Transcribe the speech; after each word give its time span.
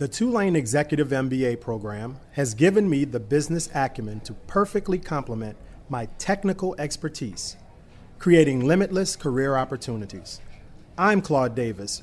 The 0.00 0.08
Tulane 0.08 0.56
Executive 0.56 1.08
MBA 1.08 1.60
program 1.60 2.16
has 2.32 2.54
given 2.54 2.88
me 2.88 3.04
the 3.04 3.20
business 3.20 3.68
acumen 3.74 4.20
to 4.20 4.32
perfectly 4.32 4.98
complement 4.98 5.58
my 5.90 6.06
technical 6.16 6.74
expertise, 6.78 7.58
creating 8.18 8.66
limitless 8.66 9.14
career 9.14 9.58
opportunities. 9.58 10.40
I'm 10.96 11.20
Claude 11.20 11.54
Davis, 11.54 12.02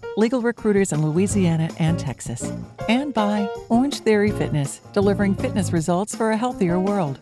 legal 0.17 0.41
recruiters 0.41 0.91
in 0.91 1.05
Louisiana 1.05 1.69
and 1.79 1.97
Texas, 1.97 2.51
and 2.89 3.13
by 3.13 3.47
Orange 3.69 3.99
Theory 3.99 4.31
Fitness, 4.31 4.81
delivering 4.93 5.35
fitness 5.35 5.71
results 5.71 6.15
for 6.15 6.31
a 6.31 6.37
healthier 6.37 6.79
world. 6.79 7.19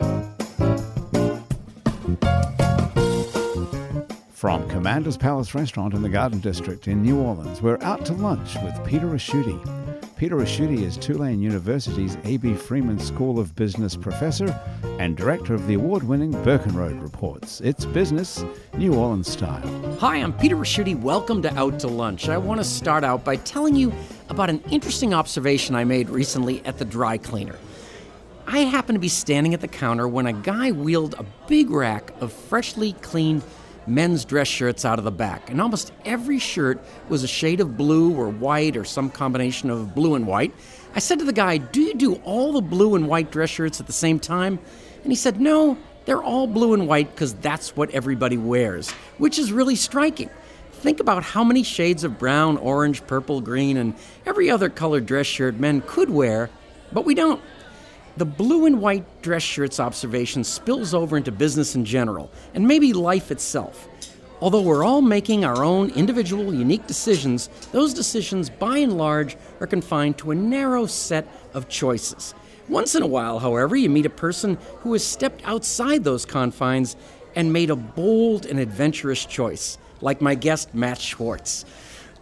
From 4.39 4.69
Commander's 4.69 5.17
Palace 5.17 5.53
Restaurant 5.53 5.93
in 5.93 6.01
the 6.01 6.07
Garden 6.07 6.39
District 6.39 6.87
in 6.87 7.01
New 7.01 7.19
Orleans, 7.19 7.61
we're 7.61 7.77
out 7.81 8.05
to 8.05 8.13
lunch 8.13 8.55
with 8.63 8.73
Peter 8.85 9.05
Ricchiuti. 9.05 10.15
Peter 10.15 10.37
Ricchiuti 10.37 10.81
is 10.81 10.95
Tulane 10.95 11.41
University's 11.41 12.17
A.B. 12.23 12.53
Freeman 12.53 12.99
School 12.99 13.37
of 13.37 13.53
Business 13.57 13.97
professor 13.97 14.57
and 14.97 15.17
director 15.17 15.53
of 15.53 15.67
the 15.67 15.73
award 15.73 16.03
winning 16.03 16.31
Burkenroad 16.45 17.03
Reports. 17.03 17.59
It's 17.59 17.83
business, 17.83 18.45
New 18.77 18.95
Orleans 18.95 19.27
style. 19.27 19.97
Hi, 19.99 20.15
I'm 20.15 20.31
Peter 20.31 20.55
Ricchiuti. 20.55 20.97
Welcome 20.97 21.41
to 21.41 21.53
Out 21.55 21.77
to 21.81 21.87
Lunch. 21.89 22.29
I 22.29 22.37
want 22.37 22.61
to 22.61 22.63
start 22.63 23.03
out 23.03 23.25
by 23.25 23.35
telling 23.35 23.75
you 23.75 23.91
about 24.29 24.49
an 24.49 24.63
interesting 24.71 25.13
observation 25.13 25.75
I 25.75 25.83
made 25.83 26.09
recently 26.09 26.65
at 26.65 26.77
the 26.77 26.85
dry 26.85 27.17
cleaner. 27.17 27.57
I 28.47 28.59
happened 28.59 28.95
to 28.95 29.01
be 29.01 29.09
standing 29.09 29.53
at 29.53 29.59
the 29.59 29.67
counter 29.67 30.07
when 30.07 30.27
a 30.27 30.33
guy 30.33 30.71
wheeled 30.71 31.15
a 31.19 31.25
big 31.47 31.69
rack 31.69 32.13
of 32.21 32.31
freshly 32.31 32.93
cleaned 32.93 33.43
men's 33.89 34.25
dress 34.25 34.47
shirts 34.47 34.85
out 34.85 34.99
of 34.99 35.05
the 35.05 35.11
back, 35.11 35.49
and 35.49 35.61
almost 35.61 35.91
every 36.05 36.39
shirt 36.39 36.79
was 37.09 37.23
a 37.23 37.27
shade 37.27 37.59
of 37.59 37.75
blue 37.75 38.15
or 38.15 38.29
white 38.29 38.77
or 38.77 38.85
some 38.85 39.09
combination 39.09 39.69
of 39.69 39.95
blue 39.95 40.15
and 40.15 40.27
white. 40.27 40.53
I 40.95 40.99
said 40.99 41.19
to 41.19 41.25
the 41.25 41.33
guy, 41.33 41.57
Do 41.57 41.81
you 41.81 41.93
do 41.93 42.15
all 42.23 42.53
the 42.53 42.61
blue 42.61 42.95
and 42.95 43.07
white 43.07 43.31
dress 43.31 43.49
shirts 43.49 43.79
at 43.79 43.87
the 43.87 43.93
same 43.93 44.19
time? 44.19 44.59
And 45.03 45.11
he 45.11 45.15
said, 45.15 45.39
No, 45.39 45.77
they're 46.05 46.23
all 46.23 46.47
blue 46.47 46.73
and 46.73 46.87
white 46.87 47.13
because 47.13 47.33
that's 47.35 47.75
what 47.75 47.89
everybody 47.91 48.37
wears, 48.37 48.91
which 49.17 49.37
is 49.37 49.51
really 49.51 49.75
striking. 49.75 50.29
Think 50.71 50.99
about 50.99 51.23
how 51.23 51.43
many 51.43 51.63
shades 51.63 52.03
of 52.03 52.17
brown, 52.17 52.57
orange, 52.57 53.05
purple, 53.05 53.41
green, 53.41 53.75
and 53.75 53.93
every 54.25 54.49
other 54.49 54.69
colored 54.69 55.05
dress 55.05 55.27
shirt 55.27 55.55
men 55.55 55.81
could 55.85 56.09
wear, 56.09 56.49
but 56.91 57.05
we 57.05 57.15
don't. 57.15 57.41
The 58.19 58.25
blue 58.25 58.65
and 58.65 58.81
white 58.81 59.21
dress 59.21 59.43
shirts 59.43 59.79
observation 59.79 60.43
spills 60.43 60.93
over 60.93 61.15
into 61.15 61.31
business 61.31 61.73
in 61.73 61.85
general, 61.85 62.29
and 62.53 62.67
maybe 62.67 62.91
life 62.91 63.31
itself. 63.31 63.87
Although 64.41 64.59
we're 64.59 64.83
all 64.83 65.01
making 65.01 65.45
our 65.45 65.63
own 65.63 65.89
individual, 65.91 66.53
unique 66.53 66.85
decisions, 66.85 67.47
those 67.71 67.93
decisions, 67.93 68.49
by 68.49 68.79
and 68.79 68.97
large, 68.97 69.37
are 69.61 69.67
confined 69.67 70.17
to 70.17 70.31
a 70.31 70.35
narrow 70.35 70.85
set 70.85 71.29
of 71.53 71.69
choices. 71.69 72.33
Once 72.67 72.93
in 72.93 73.03
a 73.03 73.07
while, 73.07 73.39
however, 73.39 73.77
you 73.77 73.89
meet 73.89 74.05
a 74.05 74.09
person 74.09 74.57
who 74.79 74.91
has 74.91 75.01
stepped 75.05 75.41
outside 75.45 76.03
those 76.03 76.25
confines 76.25 76.97
and 77.37 77.53
made 77.53 77.69
a 77.69 77.75
bold 77.77 78.45
and 78.45 78.59
adventurous 78.59 79.25
choice, 79.25 79.77
like 80.01 80.19
my 80.19 80.35
guest, 80.35 80.75
Matt 80.75 80.99
Schwartz. 80.99 81.63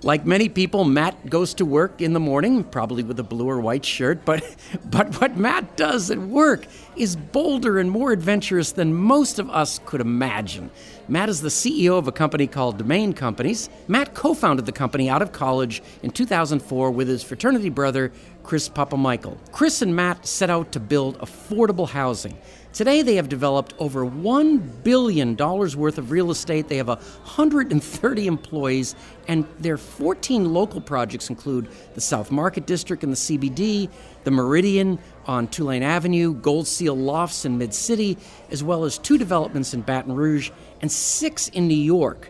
Like 0.04 0.28
many 0.28 0.48
people, 0.48 0.84
Matt 0.84 1.28
goes 1.28 1.56
to 1.56 1.66
work 1.66 2.02
in 2.02 2.14
the 2.14 2.20
morning, 2.20 2.64
probably 2.64 3.02
with 3.02 3.20
a 3.20 3.24
blue 3.24 3.50
or 3.50 3.60
white 3.60 3.84
shirt, 3.84 4.24
but, 4.26 4.44
but 4.86 5.20
what 5.20 5.38
Matt 5.38 5.76
does 5.76 6.12
at 6.12 6.20
work 6.20 6.68
is 6.96 7.16
bolder 7.16 7.80
and 7.80 7.90
more 7.90 8.12
adventurous 8.12 8.72
than 8.74 8.94
most 8.94 9.40
of 9.40 9.50
us 9.50 9.80
could 9.86 10.00
imagine. 10.00 10.70
Matt 11.08 11.30
is 11.30 11.42
the 11.42 11.50
CEO 11.50 11.98
of 11.98 12.08
a 12.08 12.12
company 12.12 12.46
called 12.46 12.78
Domain 12.78 13.14
Companies. 13.14 13.72
Matt 13.88 14.14
co 14.14 14.36
founded 14.36 14.68
the 14.68 14.72
company 14.72 15.10
out 15.10 15.24
of 15.24 15.32
college 15.32 15.82
in 16.04 16.12
2004 16.12 16.92
with 16.92 17.08
his 17.08 17.24
fraternity 17.24 17.70
brother, 17.70 18.12
Chris 18.44 18.70
Papamichael. 18.70 19.38
Chris 19.52 19.82
and 19.82 19.96
Matt 19.96 20.28
set 20.28 20.52
out 20.52 20.72
to 20.74 20.80
build 20.80 21.18
affordable 21.20 21.90
housing. 21.90 22.38
Today, 22.78 23.02
they 23.02 23.16
have 23.16 23.28
developed 23.28 23.74
over 23.80 24.06
$1 24.06 24.84
billion 24.84 25.36
worth 25.36 25.98
of 25.98 26.12
real 26.12 26.30
estate. 26.30 26.68
They 26.68 26.78
have 26.78 26.90
130 26.90 28.28
employees, 28.28 28.96
and 29.28 29.48
their 29.58 29.78
14 29.78 30.54
local 30.54 30.80
projects 30.80 31.32
include 31.32 31.70
the 31.96 32.02
South 32.02 32.30
Market 32.30 32.68
District 32.68 33.04
in 33.04 33.10
the 33.10 33.16
CBD, 33.16 33.90
the 34.26 34.30
Meridian 34.30 35.00
on 35.26 35.48
Tulane 35.48 35.82
Avenue, 35.82 36.36
Gold 36.36 36.68
Seal 36.68 36.96
Lofts 36.96 37.46
in 37.46 37.58
Mid 37.58 37.74
City, 37.74 38.16
as 38.52 38.64
well 38.64 38.84
as 38.84 39.00
two 39.00 39.18
developments 39.18 39.74
in 39.74 39.82
Baton 39.82 40.14
Rouge 40.14 40.52
and 40.80 40.92
six 40.92 41.48
in 41.48 41.68
New 41.68 41.74
York. 41.74 42.30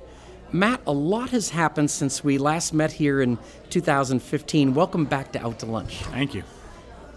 Matt, 0.53 0.79
a 0.87 0.93
lot 0.93 1.31
has 1.31 1.49
happened 1.49 1.91
since 1.91 2.23
we 2.23 2.37
last 2.37 2.73
met 2.73 2.93
here 2.93 3.21
in 3.21 3.37
2015. 3.69 4.73
Welcome 4.73 5.03
back 5.03 5.33
to 5.33 5.45
Out 5.45 5.59
to 5.59 5.65
Lunch. 5.65 6.03
Thank 6.03 6.33
you. 6.33 6.43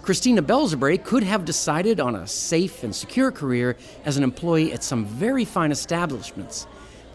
Christina 0.03 0.43
Balzebre 0.43 1.03
could 1.05 1.23
have 1.23 1.45
decided 1.45 2.01
on 2.01 2.15
a 2.15 2.27
safe 2.27 2.83
and 2.83 2.95
secure 2.95 3.31
career 3.31 3.77
as 4.05 4.17
an 4.17 4.25
employee 4.25 4.73
at 4.73 4.83
some 4.83 5.05
very 5.05 5.45
fine 5.45 5.71
establishments. 5.71 6.67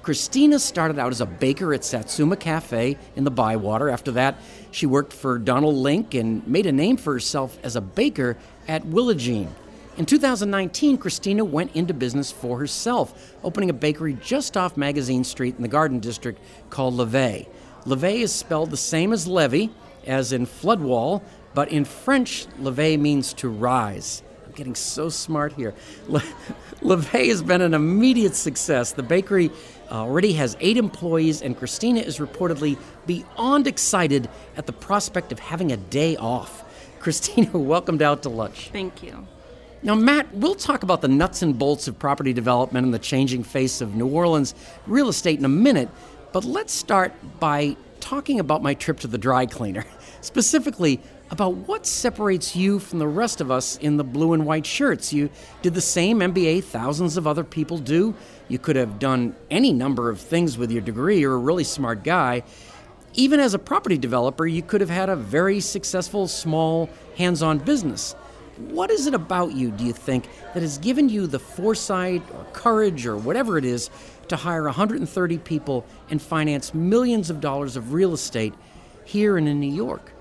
Christina 0.03 0.59
started 0.59 0.99
out 0.99 1.11
as 1.11 1.19
a 1.19 1.25
baker 1.25 1.73
at 1.73 1.83
Satsuma 1.83 2.37
Cafe 2.37 2.95
in 3.15 3.23
the 3.23 3.31
Bywater. 3.31 3.89
After 3.89 4.11
that, 4.11 4.39
she 4.69 4.85
worked 4.85 5.11
for 5.11 5.39
Donald 5.39 5.73
Link 5.73 6.13
and 6.13 6.47
made 6.47 6.67
a 6.67 6.71
name 6.71 6.95
for 6.95 7.13
herself 7.13 7.57
as 7.63 7.75
a 7.75 7.81
baker 7.81 8.37
at 8.67 8.85
Willa 8.85 9.15
Jean. 9.15 9.49
In 9.97 10.05
2019, 10.05 10.99
Christina 10.99 11.43
went 11.43 11.75
into 11.75 11.93
business 11.93 12.31
for 12.31 12.59
herself, 12.59 13.33
opening 13.43 13.71
a 13.71 13.73
bakery 13.73 14.15
just 14.21 14.55
off 14.55 14.77
Magazine 14.77 15.23
Street 15.23 15.55
in 15.55 15.63
the 15.63 15.67
Garden 15.67 15.99
District 15.99 16.39
called 16.69 16.93
Levee. 16.93 17.47
Levee 17.85 18.21
is 18.21 18.31
spelled 18.31 18.69
the 18.69 18.77
same 18.77 19.11
as 19.11 19.25
levee, 19.25 19.71
as 20.05 20.31
in 20.33 20.45
floodwall, 20.45 21.23
but 21.55 21.69
in 21.69 21.85
French, 21.85 22.45
lever 22.59 22.97
means 22.97 23.33
to 23.35 23.49
rise. 23.49 24.21
I'm 24.45 24.51
getting 24.51 24.75
so 24.75 25.09
smart 25.09 25.53
here. 25.53 25.73
Le- 26.07 26.21
lever 26.81 27.17
has 27.17 27.41
been 27.41 27.61
an 27.61 27.73
immediate 27.73 28.35
success. 28.35 28.91
The 28.91 29.03
bakery 29.03 29.49
uh, 29.89 30.01
already 30.01 30.33
has 30.33 30.57
eight 30.59 30.77
employees, 30.77 31.41
and 31.41 31.57
Christina 31.57 32.01
is 32.01 32.19
reportedly 32.19 32.77
beyond 33.07 33.67
excited 33.67 34.29
at 34.57 34.65
the 34.65 34.73
prospect 34.73 35.31
of 35.31 35.39
having 35.39 35.71
a 35.71 35.77
day 35.77 36.17
off. 36.17 36.63
Christina, 36.99 37.57
welcomed 37.57 38.01
out 38.01 38.23
to 38.23 38.29
lunch. 38.29 38.69
Thank 38.71 39.01
you. 39.01 39.25
Now, 39.81 39.95
Matt, 39.95 40.33
we'll 40.33 40.55
talk 40.55 40.83
about 40.83 41.01
the 41.01 41.07
nuts 41.07 41.41
and 41.41 41.57
bolts 41.57 41.87
of 41.87 41.97
property 41.99 42.33
development 42.33 42.85
and 42.85 42.93
the 42.93 42.99
changing 42.99 43.43
face 43.43 43.79
of 43.79 43.95
New 43.95 44.07
Orleans 44.07 44.55
real 44.87 45.07
estate 45.07 45.39
in 45.39 45.45
a 45.45 45.49
minute, 45.49 45.89
but 46.33 46.43
let's 46.43 46.73
start 46.73 47.13
by 47.39 47.77
talking 47.99 48.39
about 48.39 48.63
my 48.63 48.73
trip 48.73 48.99
to 49.01 49.07
the 49.07 49.17
dry 49.17 49.45
cleaner. 49.45 49.85
Specifically, 50.21 50.99
about 51.31 51.55
what 51.55 51.85
separates 51.85 52.55
you 52.55 52.79
from 52.79 52.99
the 52.99 53.07
rest 53.07 53.41
of 53.41 53.49
us 53.49 53.77
in 53.77 53.97
the 53.97 54.03
blue 54.03 54.33
and 54.33 54.45
white 54.45 54.65
shirts. 54.65 55.11
You 55.11 55.29
did 55.61 55.73
the 55.73 55.81
same 55.81 56.19
MBA 56.19 56.63
thousands 56.63 57.17
of 57.17 57.25
other 57.25 57.43
people 57.43 57.77
do. 57.77 58.13
You 58.47 58.59
could 58.59 58.75
have 58.75 58.99
done 58.99 59.35
any 59.49 59.73
number 59.73 60.09
of 60.09 60.19
things 60.19 60.57
with 60.57 60.71
your 60.71 60.81
degree. 60.81 61.19
You're 61.19 61.35
a 61.35 61.39
really 61.39 61.63
smart 61.63 62.03
guy. 62.03 62.43
Even 63.13 63.39
as 63.39 63.53
a 63.53 63.59
property 63.59 63.97
developer, 63.97 64.45
you 64.45 64.61
could 64.61 64.81
have 64.81 64.89
had 64.89 65.09
a 65.09 65.15
very 65.15 65.59
successful, 65.59 66.27
small, 66.27 66.89
hands 67.17 67.41
on 67.41 67.57
business. 67.59 68.13
What 68.57 68.91
is 68.91 69.07
it 69.07 69.13
about 69.13 69.53
you, 69.53 69.71
do 69.71 69.83
you 69.83 69.93
think, 69.93 70.29
that 70.53 70.61
has 70.61 70.77
given 70.77 71.09
you 71.09 71.27
the 71.27 71.39
foresight 71.39 72.21
or 72.33 72.45
courage 72.53 73.05
or 73.05 73.17
whatever 73.17 73.57
it 73.57 73.65
is 73.65 73.89
to 74.27 74.35
hire 74.35 74.63
130 74.63 75.37
people 75.39 75.85
and 76.09 76.21
finance 76.21 76.73
millions 76.73 77.29
of 77.29 77.41
dollars 77.41 77.75
of 77.75 77.93
real 77.93 78.13
estate 78.13 78.53
here 79.03 79.37
and 79.37 79.47
in 79.47 79.59
New 79.59 79.73
York? 79.73 80.14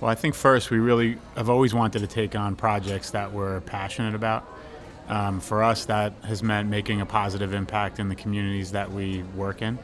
Well, 0.00 0.10
I 0.10 0.16
think 0.16 0.34
first 0.34 0.70
we 0.70 0.78
really 0.78 1.18
have 1.36 1.48
always 1.48 1.72
wanted 1.72 2.00
to 2.00 2.06
take 2.08 2.34
on 2.34 2.56
projects 2.56 3.10
that 3.12 3.32
we're 3.32 3.60
passionate 3.60 4.14
about. 4.14 4.44
Um, 5.08 5.38
for 5.38 5.62
us, 5.62 5.84
that 5.84 6.14
has 6.24 6.42
meant 6.42 6.68
making 6.68 7.00
a 7.00 7.06
positive 7.06 7.54
impact 7.54 8.00
in 8.00 8.08
the 8.08 8.14
communities 8.14 8.72
that 8.72 8.90
we 8.90 9.22
work 9.36 9.62
in. 9.62 9.78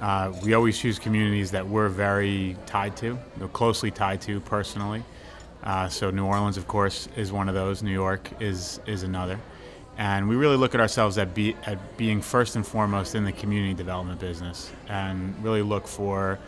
Uh, 0.00 0.32
we 0.44 0.54
always 0.54 0.78
choose 0.78 0.98
communities 0.98 1.50
that 1.50 1.66
we're 1.66 1.88
very 1.88 2.56
tied 2.66 2.96
to, 2.98 3.18
closely 3.52 3.90
tied 3.90 4.20
to 4.22 4.40
personally. 4.40 5.02
Uh, 5.64 5.88
so 5.88 6.10
New 6.10 6.24
Orleans, 6.24 6.56
of 6.56 6.68
course, 6.68 7.08
is 7.16 7.32
one 7.32 7.48
of 7.48 7.54
those. 7.54 7.82
New 7.82 7.92
York 7.92 8.30
is 8.40 8.80
is 8.86 9.02
another, 9.02 9.38
and 9.98 10.28
we 10.28 10.36
really 10.36 10.56
look 10.56 10.74
at 10.74 10.80
ourselves 10.80 11.18
at, 11.18 11.34
be, 11.34 11.54
at 11.66 11.98
being 11.98 12.22
first 12.22 12.56
and 12.56 12.66
foremost 12.66 13.14
in 13.14 13.24
the 13.24 13.32
community 13.32 13.74
development 13.74 14.20
business, 14.20 14.70
and 14.88 15.34
really 15.44 15.60
look 15.60 15.86
for 15.86 16.38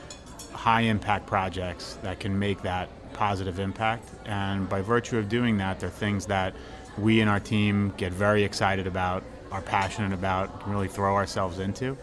high 0.52 0.82
impact 0.82 1.26
projects 1.26 1.98
that 2.02 2.20
can 2.20 2.38
make 2.38 2.62
that 2.62 2.88
positive 3.12 3.58
impact. 3.58 4.08
And 4.24 4.68
by 4.68 4.80
virtue 4.80 5.18
of 5.18 5.28
doing 5.28 5.58
that, 5.58 5.80
they're 5.80 5.90
things 5.90 6.26
that 6.26 6.54
we 6.98 7.20
and 7.20 7.30
our 7.30 7.40
team 7.40 7.92
get 7.96 8.12
very 8.12 8.44
excited 8.44 8.86
about 8.86 9.22
are 9.50 9.62
passionate 9.62 10.12
about, 10.12 10.60
can 10.62 10.72
really 10.72 10.88
throw 10.88 11.14
ourselves 11.14 11.58
into, 11.58 11.96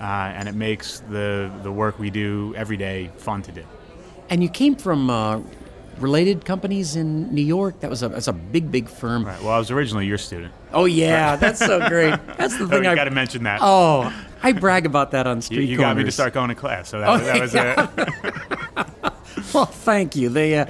uh, 0.00 0.04
and 0.04 0.48
it 0.48 0.54
makes 0.54 1.00
the 1.00 1.50
the 1.62 1.72
work 1.72 1.98
we 1.98 2.10
do 2.10 2.54
every 2.56 2.76
day 2.76 3.10
fun 3.16 3.42
to 3.42 3.52
do. 3.52 3.64
And 4.28 4.42
you 4.42 4.48
came 4.48 4.76
from 4.76 5.10
uh, 5.10 5.40
related 5.98 6.44
companies 6.44 6.96
in 6.96 7.32
New 7.34 7.42
York. 7.42 7.80
That 7.80 7.90
was 7.90 8.02
a 8.02 8.08
that's 8.08 8.28
a 8.28 8.32
big 8.32 8.70
big 8.70 8.88
firm. 8.88 9.24
Right. 9.24 9.40
Well, 9.42 9.52
I 9.52 9.58
was 9.58 9.70
originally 9.70 10.06
your 10.06 10.18
student. 10.18 10.52
Oh 10.72 10.84
yeah, 10.84 11.36
that's 11.36 11.58
so 11.58 11.86
great. 11.88 12.18
That's 12.38 12.56
the 12.56 12.68
thing 12.68 12.86
I 12.86 12.94
got 12.94 13.04
to 13.04 13.10
mention 13.10 13.42
that. 13.44 13.60
Oh, 13.60 14.12
I 14.42 14.52
brag 14.52 14.86
about 14.86 15.10
that 15.12 15.26
on 15.26 15.38
you, 15.38 15.42
street 15.42 15.68
you 15.68 15.76
got 15.78 15.96
me 15.96 16.04
to 16.04 16.12
start 16.12 16.32
going 16.34 16.48
to 16.48 16.54
class, 16.54 16.88
so 16.88 17.00
that, 17.00 17.08
Oh, 17.08 17.18
that 17.18 17.40
was 17.40 17.54
yeah. 17.54 17.88
a, 18.76 19.12
Well, 19.54 19.66
thank 19.66 20.16
you. 20.16 20.28
They, 20.28 20.58
uh, 20.58 20.66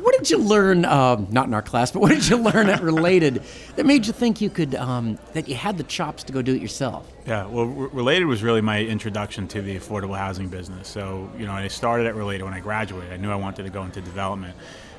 what 0.00 0.16
did 0.16 0.30
you 0.30 0.38
learn? 0.38 0.84
Um, 0.84 1.26
not 1.30 1.46
in 1.46 1.54
our 1.54 1.62
class, 1.62 1.90
but 1.90 2.00
what 2.00 2.10
did 2.10 2.28
you 2.28 2.36
learn 2.36 2.68
at 2.68 2.82
Related 2.82 3.42
that 3.76 3.86
made 3.86 4.06
you 4.06 4.12
think 4.12 4.40
you 4.40 4.50
could 4.50 4.74
um, 4.74 5.18
that 5.32 5.48
you 5.48 5.54
had 5.54 5.78
the 5.78 5.84
chops 5.84 6.22
to 6.24 6.32
go 6.32 6.42
do 6.42 6.54
it 6.54 6.60
yourself? 6.62 7.10
Yeah, 7.26 7.46
well, 7.46 7.64
R- 7.64 7.88
Related 7.88 8.26
was 8.26 8.42
really 8.42 8.60
my 8.60 8.82
introduction 8.82 9.48
to 9.48 9.62
the 9.62 9.76
affordable 9.78 10.16
housing 10.16 10.48
business. 10.48 10.86
So, 10.88 11.30
you 11.38 11.46
know, 11.46 11.52
I 11.52 11.68
started 11.68 12.06
at 12.06 12.14
Related 12.14 12.44
when 12.44 12.54
I 12.54 12.60
graduated. 12.60 13.12
I 13.12 13.16
knew 13.16 13.30
I 13.30 13.36
wanted 13.36 13.64
to 13.64 13.70
go 13.70 13.82
into 13.84 14.00
development, 14.00 14.54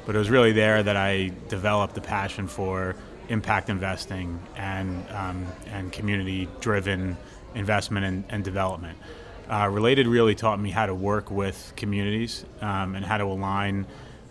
but 0.05 0.15
it 0.15 0.17
was 0.19 0.29
really 0.29 0.51
there 0.51 0.81
that 0.83 0.97
I 0.97 1.31
developed 1.47 1.95
the 1.95 2.01
passion 2.01 2.47
for 2.47 2.95
impact 3.29 3.69
investing 3.69 4.39
and 4.57 5.05
um, 5.11 5.45
and 5.67 5.91
community-driven 5.91 7.15
investment 7.55 8.05
and, 8.05 8.23
and 8.29 8.43
development. 8.43 8.97
Uh, 9.49 9.67
Related 9.67 10.07
really 10.07 10.35
taught 10.35 10.59
me 10.59 10.69
how 10.69 10.85
to 10.85 10.95
work 10.95 11.29
with 11.29 11.73
communities 11.75 12.45
um, 12.61 12.95
and 12.95 13.03
how 13.05 13.17
to 13.17 13.25
align 13.25 13.85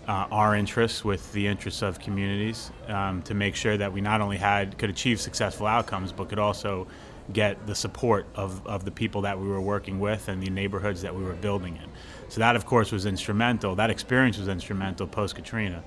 uh, 0.08 0.26
our 0.32 0.56
interests 0.56 1.04
with 1.04 1.30
the 1.32 1.46
interests 1.46 1.82
of 1.82 1.98
communities 1.98 2.70
um, 2.88 3.22
to 3.22 3.34
make 3.34 3.54
sure 3.54 3.76
that 3.76 3.92
we 3.92 4.00
not 4.00 4.20
only 4.20 4.38
had 4.38 4.78
could 4.78 4.90
achieve 4.90 5.20
successful 5.20 5.66
outcomes, 5.66 6.10
but 6.10 6.28
could 6.28 6.38
also 6.38 6.86
get 7.32 7.66
the 7.66 7.74
support 7.74 8.26
of, 8.34 8.66
of 8.66 8.84
the 8.84 8.90
people 8.90 9.20
that 9.20 9.38
we 9.38 9.46
were 9.46 9.60
working 9.60 10.00
with 10.00 10.28
and 10.28 10.42
the 10.42 10.50
neighborhoods 10.50 11.02
that 11.02 11.14
we 11.14 11.22
were 11.22 11.34
building 11.34 11.76
in. 11.76 11.88
So 12.28 12.40
that, 12.40 12.56
of 12.56 12.66
course, 12.66 12.90
was 12.90 13.06
instrumental. 13.06 13.76
That 13.76 13.90
experience 13.90 14.38
was 14.38 14.48
instrumental 14.48 15.06
post 15.06 15.36
Katrina, 15.36 15.82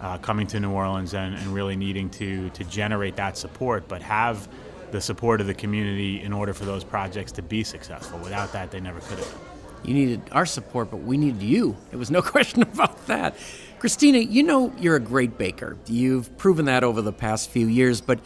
uh, 0.00 0.18
coming 0.18 0.46
to 0.46 0.60
New 0.60 0.70
Orleans 0.70 1.12
and, 1.14 1.34
and 1.34 1.48
really 1.48 1.76
needing 1.76 2.08
to 2.10 2.50
to 2.50 2.64
generate 2.64 3.16
that 3.16 3.36
support, 3.36 3.88
but 3.88 4.00
have 4.02 4.48
the 4.90 5.00
support 5.00 5.40
of 5.40 5.46
the 5.46 5.54
community 5.54 6.22
in 6.22 6.32
order 6.32 6.52
for 6.52 6.64
those 6.64 6.84
projects 6.84 7.32
to 7.32 7.42
be 7.42 7.64
successful. 7.64 8.18
Without 8.20 8.52
that, 8.52 8.70
they 8.70 8.80
never 8.80 9.00
could 9.00 9.18
have 9.18 9.30
been. 9.30 9.40
You 9.84 9.94
needed 9.94 10.22
our 10.32 10.46
support, 10.46 10.90
but 10.90 10.98
we 10.98 11.16
needed 11.16 11.42
you. 11.42 11.76
There 11.90 11.98
was 11.98 12.10
no 12.10 12.22
question 12.34 12.62
about 12.62 13.06
that. 13.06 13.36
Christina, 13.78 14.18
you 14.18 14.42
know 14.42 14.72
you're 14.78 14.96
a 14.96 15.00
great 15.00 15.38
baker. 15.38 15.76
You've 15.86 16.36
proven 16.38 16.64
that 16.64 16.82
over 16.82 17.02
the 17.02 17.12
past 17.12 17.50
few 17.50 17.66
years, 17.66 18.00
but 18.00 18.20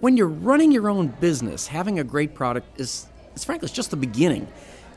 when 0.00 0.16
you're 0.16 0.28
running 0.28 0.72
your 0.72 0.88
own 0.88 1.08
business, 1.08 1.66
having 1.66 1.98
a 1.98 2.04
great 2.04 2.34
product 2.34 2.80
is, 2.80 3.06
is 3.34 3.44
frankly, 3.44 3.66
it's 3.66 3.74
just 3.74 3.90
the 3.90 3.96
beginning. 3.96 4.48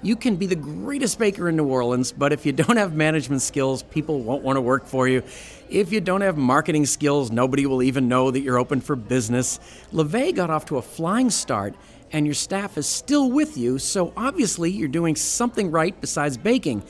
You 0.06 0.16
can 0.16 0.36
be 0.36 0.46
the 0.46 0.56
greatest 0.56 1.18
baker 1.18 1.50
in 1.50 1.56
New 1.56 1.66
Orleans, 1.66 2.12
but 2.12 2.32
if 2.32 2.46
you 2.46 2.52
don't 2.52 2.78
have 2.78 2.94
management 2.94 3.42
skills, 3.42 3.82
people 3.82 4.22
won't 4.22 4.44
want 4.44 4.56
to 4.56 4.62
work 4.62 4.86
for 4.86 5.08
you. 5.08 5.24
If 5.68 5.92
you 5.92 6.00
don't 6.00 6.22
have 6.22 6.38
marketing 6.38 6.86
skills, 6.86 7.32
nobody 7.32 7.66
will 7.66 7.82
even 7.82 8.08
know 8.08 8.30
that 8.30 8.42
you're 8.42 8.60
open 8.60 8.82
for 8.82 8.96
business. 8.96 9.60
Levee 9.92 10.32
got 10.32 10.52
off 10.52 10.66
to 10.66 10.78
a 10.78 10.82
flying 10.84 11.32
start, 11.32 11.74
and 12.12 12.28
your 12.28 12.36
staff 12.36 12.78
is 12.78 12.86
still 12.86 13.32
with 13.32 13.58
you, 13.58 13.80
so 13.80 14.14
obviously 14.16 14.70
you're 14.70 14.88
doing 14.88 15.16
something 15.16 15.72
right 15.72 16.00
besides 16.00 16.38
baking. 16.38 16.84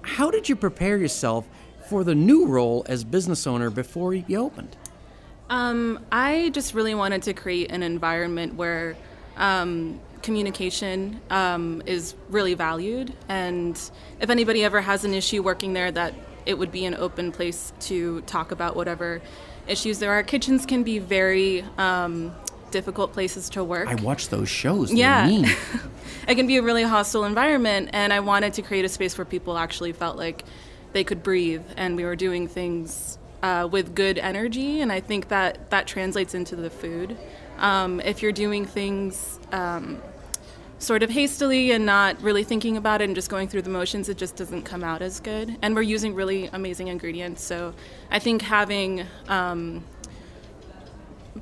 How 0.00 0.30
did 0.30 0.48
you 0.48 0.56
prepare 0.56 0.96
yourself 0.96 1.46
for 1.90 2.04
the 2.04 2.14
new 2.14 2.46
role 2.46 2.86
as 2.88 3.04
business 3.04 3.46
owner 3.46 3.68
before 3.68 4.14
you 4.14 4.38
opened? 4.38 4.78
Um, 5.50 6.06
I 6.10 6.48
just 6.54 6.72
really 6.72 6.94
wanted 6.94 7.20
to 7.24 7.34
create 7.34 7.70
an 7.70 7.82
environment 7.82 8.54
where 8.54 8.96
um, 9.36 10.00
communication 10.22 11.20
um, 11.30 11.82
is 11.86 12.14
really 12.30 12.54
valued, 12.54 13.12
and 13.28 13.78
if 14.20 14.30
anybody 14.30 14.64
ever 14.64 14.80
has 14.80 15.04
an 15.04 15.14
issue 15.14 15.42
working 15.42 15.72
there, 15.72 15.90
that 15.90 16.14
it 16.46 16.58
would 16.58 16.72
be 16.72 16.84
an 16.84 16.94
open 16.94 17.32
place 17.32 17.72
to 17.80 18.20
talk 18.22 18.50
about 18.50 18.74
whatever 18.76 19.20
issues 19.66 19.98
there 19.98 20.12
are. 20.12 20.22
Kitchens 20.22 20.66
can 20.66 20.82
be 20.82 20.98
very 20.98 21.64
um, 21.78 22.34
difficult 22.72 23.12
places 23.12 23.48
to 23.50 23.62
work. 23.62 23.88
I 23.88 23.94
watch 23.96 24.28
those 24.28 24.48
shows. 24.48 24.88
They're 24.88 24.98
Yeah. 24.98 25.26
mean. 25.26 25.44
it 26.28 26.34
can 26.34 26.46
be 26.46 26.56
a 26.56 26.62
really 26.62 26.82
hostile 26.82 27.24
environment 27.24 27.90
and 27.92 28.12
i 28.12 28.20
wanted 28.20 28.54
to 28.54 28.62
create 28.62 28.84
a 28.84 28.88
space 28.88 29.16
where 29.18 29.24
people 29.24 29.58
actually 29.58 29.92
felt 29.92 30.16
like 30.16 30.44
they 30.92 31.04
could 31.04 31.22
breathe 31.22 31.62
and 31.76 31.96
we 31.96 32.04
were 32.04 32.16
doing 32.16 32.46
things 32.48 33.18
uh, 33.42 33.68
with 33.70 33.94
good 33.94 34.18
energy 34.18 34.80
and 34.80 34.92
i 34.92 35.00
think 35.00 35.28
that 35.28 35.70
that 35.70 35.86
translates 35.86 36.34
into 36.34 36.54
the 36.56 36.70
food 36.70 37.16
um, 37.58 38.00
if 38.00 38.22
you're 38.22 38.32
doing 38.32 38.64
things 38.64 39.38
um, 39.52 40.00
sort 40.82 41.04
of 41.04 41.10
hastily 41.10 41.70
and 41.70 41.86
not 41.86 42.20
really 42.20 42.42
thinking 42.42 42.76
about 42.76 43.00
it 43.00 43.04
and 43.04 43.14
just 43.14 43.30
going 43.30 43.46
through 43.46 43.62
the 43.62 43.70
motions 43.70 44.08
it 44.08 44.18
just 44.18 44.34
doesn't 44.34 44.62
come 44.62 44.82
out 44.82 45.00
as 45.00 45.20
good. 45.20 45.56
And 45.62 45.76
we're 45.76 45.82
using 45.82 46.14
really 46.14 46.50
amazing 46.52 46.88
ingredients. 46.88 47.42
So 47.42 47.74
i 48.10 48.18
think 48.18 48.42
having 48.42 49.06
um, 49.28 49.84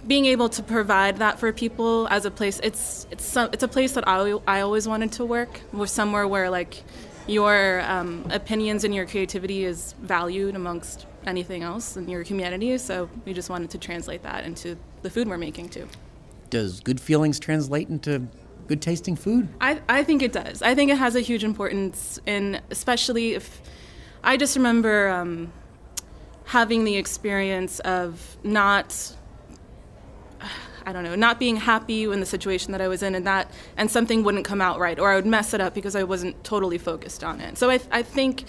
being 0.07 0.27
able 0.27 0.49
to 0.49 0.63
provide 0.63 1.19
that 1.19 1.39
for 1.39 1.53
people 1.53 2.07
as 2.09 2.25
a 2.25 2.31
place 2.31 2.61
it's 2.63 3.07
it's 3.11 3.37
it's 3.37 3.63
a 3.63 3.69
place 3.69 3.93
that 3.93 4.07
I, 4.07 4.39
I 4.47 4.61
always 4.61 4.87
wanted 4.87 5.13
to 5.13 5.25
work 5.25 5.61
with 5.73 5.91
somewhere 5.91 6.29
where 6.29 6.51
like 6.51 6.83
your 7.27 7.81
um, 7.83 8.27
opinions 8.31 8.85
and 8.85 8.95
your 8.95 9.07
creativity 9.07 9.65
is 9.65 9.95
valued 10.01 10.55
amongst 10.55 11.07
anything 11.27 11.63
else 11.63 11.97
in 11.97 12.09
your 12.09 12.23
humanity 12.23 12.77
so 12.79 13.09
we 13.25 13.33
just 13.33 13.51
wanted 13.51 13.71
to 13.71 13.79
translate 13.79 14.23
that 14.23 14.45
into 14.45 14.77
the 15.03 15.11
food 15.11 15.29
we're 15.29 15.39
making 15.39 15.69
too. 15.69 15.89
Does 16.51 16.81
good 16.81 17.01
feelings 17.01 17.39
translate 17.39 17.89
into 17.89 18.27
good 18.71 18.81
tasting 18.81 19.17
food? 19.17 19.49
I, 19.61 19.81
I 19.89 20.05
think 20.05 20.23
it 20.23 20.33
does. 20.33 20.63
I 20.63 20.77
think 20.77 20.93
it 20.93 20.97
has 20.97 21.17
a 21.17 21.21
huge 21.21 21.43
importance, 21.43 22.21
in 22.25 22.61
especially 22.71 23.35
if 23.35 23.61
I 24.23 24.37
just 24.37 24.55
remember 24.55 25.09
um, 25.09 25.53
having 26.45 26.85
the 26.85 26.97
experience 26.97 27.81
of 27.81 28.37
not, 28.45 29.17
I 30.87 30.93
don't 30.93 31.03
know, 31.03 31.17
not 31.17 31.41
being 31.41 31.57
happy 31.57 32.05
in 32.05 32.21
the 32.21 32.27
situation 32.27 32.71
that 32.71 32.81
I 32.81 32.87
was 32.87 33.03
in, 33.03 33.17
and 33.17 33.27
that 33.27 33.51
and 33.77 33.91
something 33.91 34.23
wouldn't 34.23 34.45
come 34.45 34.61
out 34.61 34.79
right, 34.79 35.01
or 35.01 35.11
I 35.11 35.17
would 35.17 35.27
mess 35.27 35.53
it 35.53 35.61
up 35.61 35.75
because 35.75 35.97
I 35.97 36.05
wasn't 36.05 36.45
totally 36.45 36.79
focused 36.79 37.25
on 37.25 37.41
it. 37.41 37.59
So 37.59 37.71
I, 37.71 37.81
I 37.91 38.05
think 38.05 38.45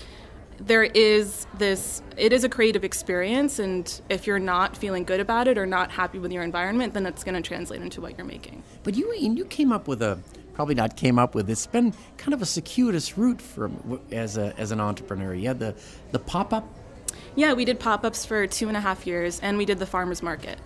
there 0.66 0.84
is 0.84 1.48
this 1.58 2.02
it 2.18 2.32
is 2.32 2.44
a 2.44 2.50
creative 2.50 2.84
experience 2.84 3.60
and 3.60 4.02
if 4.10 4.28
you're 4.28 4.40
not 4.40 4.78
feeling 4.78 5.04
good 5.04 5.20
about 5.20 5.48
it 5.48 5.58
or 5.58 5.66
not 5.66 5.92
happy 5.92 6.20
with 6.20 6.32
your 6.32 6.44
environment 6.44 6.94
then 6.94 7.06
it's 7.06 7.24
going 7.24 7.36
to 7.36 7.42
translate 7.42 7.82
into 7.82 8.00
what 8.00 8.18
you're 8.18 8.28
making 8.28 8.62
But 8.84 8.96
you 8.96 9.12
and 9.12 9.38
you 9.38 9.46
came 9.46 9.72
up 9.72 9.88
with 9.88 10.02
a 10.02 10.20
probably 10.54 10.76
not 10.76 10.96
came 10.96 11.18
up 11.18 11.34
with. 11.36 11.50
It's 11.50 11.68
been 11.68 11.94
kind 12.18 12.34
of 12.34 12.42
a 12.42 12.46
circuitous 12.46 13.18
route 13.18 13.42
from 13.42 14.00
as 14.12 14.38
a 14.38 14.54
as 14.60 14.72
an 14.72 14.80
entrepreneur. 14.80 15.34
You 15.34 15.48
had 15.48 15.60
the 15.60 15.76
the 16.12 16.20
pop 16.20 16.54
up. 16.54 16.68
Yeah, 17.36 17.54
we 17.54 17.66
did 17.66 17.80
pop 17.80 18.04
ups 18.04 18.26
for 18.26 18.46
two 18.48 18.68
and 18.68 18.78
a 18.78 18.80
half 18.80 19.08
years, 19.08 19.40
and 19.40 19.58
we 19.58 19.66
did 19.66 19.80
the 19.80 19.86
farmers 19.86 20.22
market. 20.22 20.60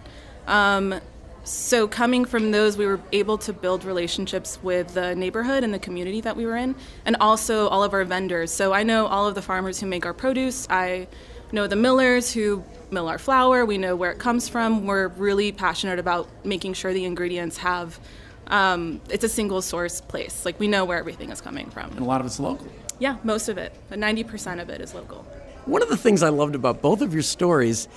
Um, 0.48 1.00
so, 1.45 1.87
coming 1.87 2.25
from 2.25 2.49
those, 2.51 2.75
we 2.75 2.87
were 2.87 2.99
able 3.11 3.37
to 3.39 3.53
build 3.53 3.85
relationships 3.85 4.57
with 4.63 4.95
the 4.95 5.15
neighborhood 5.15 5.63
and 5.63 5.71
the 5.71 5.79
community 5.79 6.19
that 6.21 6.35
we 6.35 6.45
were 6.47 6.57
in, 6.57 6.75
and 7.05 7.15
also 7.19 7.67
all 7.67 7.83
of 7.83 7.93
our 7.93 8.03
vendors. 8.03 8.51
So, 8.51 8.73
I 8.73 8.81
know 8.81 9.05
all 9.05 9.27
of 9.27 9.35
the 9.35 9.43
farmers 9.43 9.79
who 9.79 9.85
make 9.85 10.07
our 10.07 10.13
produce. 10.13 10.65
I 10.71 11.07
know 11.51 11.67
the 11.67 11.75
millers 11.75 12.33
who 12.33 12.63
mill 12.89 13.07
our 13.07 13.19
flour. 13.19 13.63
We 13.63 13.77
know 13.77 13.95
where 13.95 14.11
it 14.11 14.17
comes 14.17 14.49
from. 14.49 14.87
We're 14.87 15.09
really 15.09 15.51
passionate 15.51 15.99
about 15.99 16.27
making 16.43 16.73
sure 16.73 16.93
the 16.93 17.05
ingredients 17.05 17.57
have. 17.57 17.99
Um, 18.47 19.01
it's 19.09 19.23
a 19.23 19.29
single 19.29 19.61
source 19.61 20.01
place. 20.01 20.45
Like 20.45 20.59
we 20.59 20.67
know 20.67 20.83
where 20.83 20.97
everything 20.97 21.29
is 21.29 21.41
coming 21.41 21.69
from. 21.69 21.91
And 21.91 21.99
a 21.99 22.05
lot 22.05 22.21
of 22.21 22.27
it's 22.27 22.39
local. 22.39 22.67
Yeah, 22.97 23.17
most 23.23 23.49
of 23.49 23.57
it. 23.59 23.71
Ninety 23.95 24.23
percent 24.23 24.61
of 24.61 24.69
it 24.69 24.81
is 24.81 24.95
local. 24.95 25.27
One 25.65 25.81
of 25.81 25.89
the 25.89 25.97
things 25.97 26.23
I 26.23 26.29
loved 26.29 26.55
about 26.55 26.81
both 26.81 27.01
of 27.01 27.13
your 27.13 27.23
stories 27.23 27.87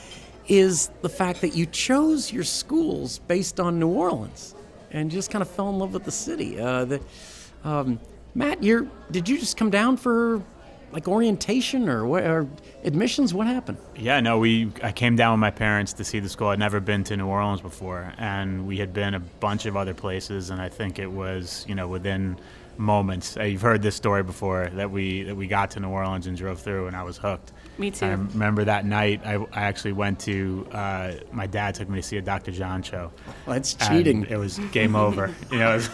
is 0.49 0.91
the 1.03 1.09
fact 1.09 1.41
that 1.43 1.55
you 1.55 1.67
chose 1.67 2.33
your 2.33 2.45
schools 2.45 3.19
based 3.21 3.61
on 3.61 3.79
New 3.79 3.89
Orleans 3.89 4.55
and 4.91 5.11
just 5.11 5.31
kind 5.31 5.43
of 5.43 5.49
fell 5.49 5.69
in 5.69 5.79
love 5.79 5.93
with 5.93 6.05
the 6.05 6.13
city. 6.13 6.59
Uh, 6.59 6.85
the, 6.85 7.01
um, 7.65 8.01
Matt, 8.35 8.63
you're, 8.63 8.87
did 9.11 9.29
you 9.29 9.39
just 9.39 9.57
come 9.57 9.71
down 9.71 9.97
for 9.97 10.43
like 10.93 11.07
orientation 11.07 11.89
or, 11.89 12.07
what, 12.07 12.23
or 12.25 12.49
admissions? 12.85 13.35
What 13.35 13.47
happened? 13.47 13.79
Yeah, 13.97 14.21
no, 14.21 14.39
we. 14.39 14.73
I 14.83 14.93
came 14.93 15.17
down 15.17 15.33
with 15.33 15.41
my 15.41 15.51
parents 15.51 15.93
to 15.95 16.05
see 16.05 16.19
the 16.19 16.29
school. 16.29 16.49
I'd 16.49 16.59
never 16.59 16.81
been 16.81 17.05
to 17.05 17.17
New 17.17 17.27
Orleans 17.27 17.61
before, 17.61 18.13
and 18.17 18.67
we 18.67 18.79
had 18.79 18.95
been 18.95 19.15
a 19.15 19.21
bunch 19.21 19.67
of 19.67 19.77
other 19.77 19.95
places, 19.95 20.51
and 20.51 20.61
I 20.61 20.69
think 20.69 20.99
it 20.99 21.11
was, 21.11 21.65
you 21.69 21.75
know, 21.75 21.89
within 21.89 22.39
moments. 22.79 23.37
Uh, 23.37 23.43
You've 23.43 23.63
heard 23.63 23.83
this 23.83 23.97
story 23.97 24.23
before 24.23 24.71
that 24.75 24.91
we 24.91 25.25
that 25.25 25.35
we 25.37 25.47
got 25.47 25.73
to 25.73 25.81
New 25.81 25.89
Orleans 25.89 26.27
and 26.27 26.37
drove 26.37 26.61
through, 26.61 26.87
and 26.87 26.97
I 26.97 27.03
was 27.03 27.17
hooked. 27.19 27.53
Me 27.77 27.91
too. 27.91 28.07
I 28.07 28.11
remember 28.11 28.65
that 28.65 28.85
night. 28.87 29.21
I, 29.25 29.35
I 29.37 29.63
actually 29.63 29.93
went 29.93 30.21
to. 30.21 30.67
Uh, 30.73 31.13
my 31.33 31.47
dad 31.47 31.75
took 31.75 31.89
me 31.89 32.01
to 32.01 32.03
see 32.03 32.17
a 32.17 32.23
Dr. 32.23 32.51
John 32.53 32.83
show. 32.83 33.13
Well, 33.47 33.55
that's 33.55 33.75
cheating. 33.75 34.27
It 34.29 34.37
was 34.37 34.59
game 34.73 34.97
over. 34.97 35.33
you 35.53 35.59
know. 35.59 35.75
was- 35.77 35.89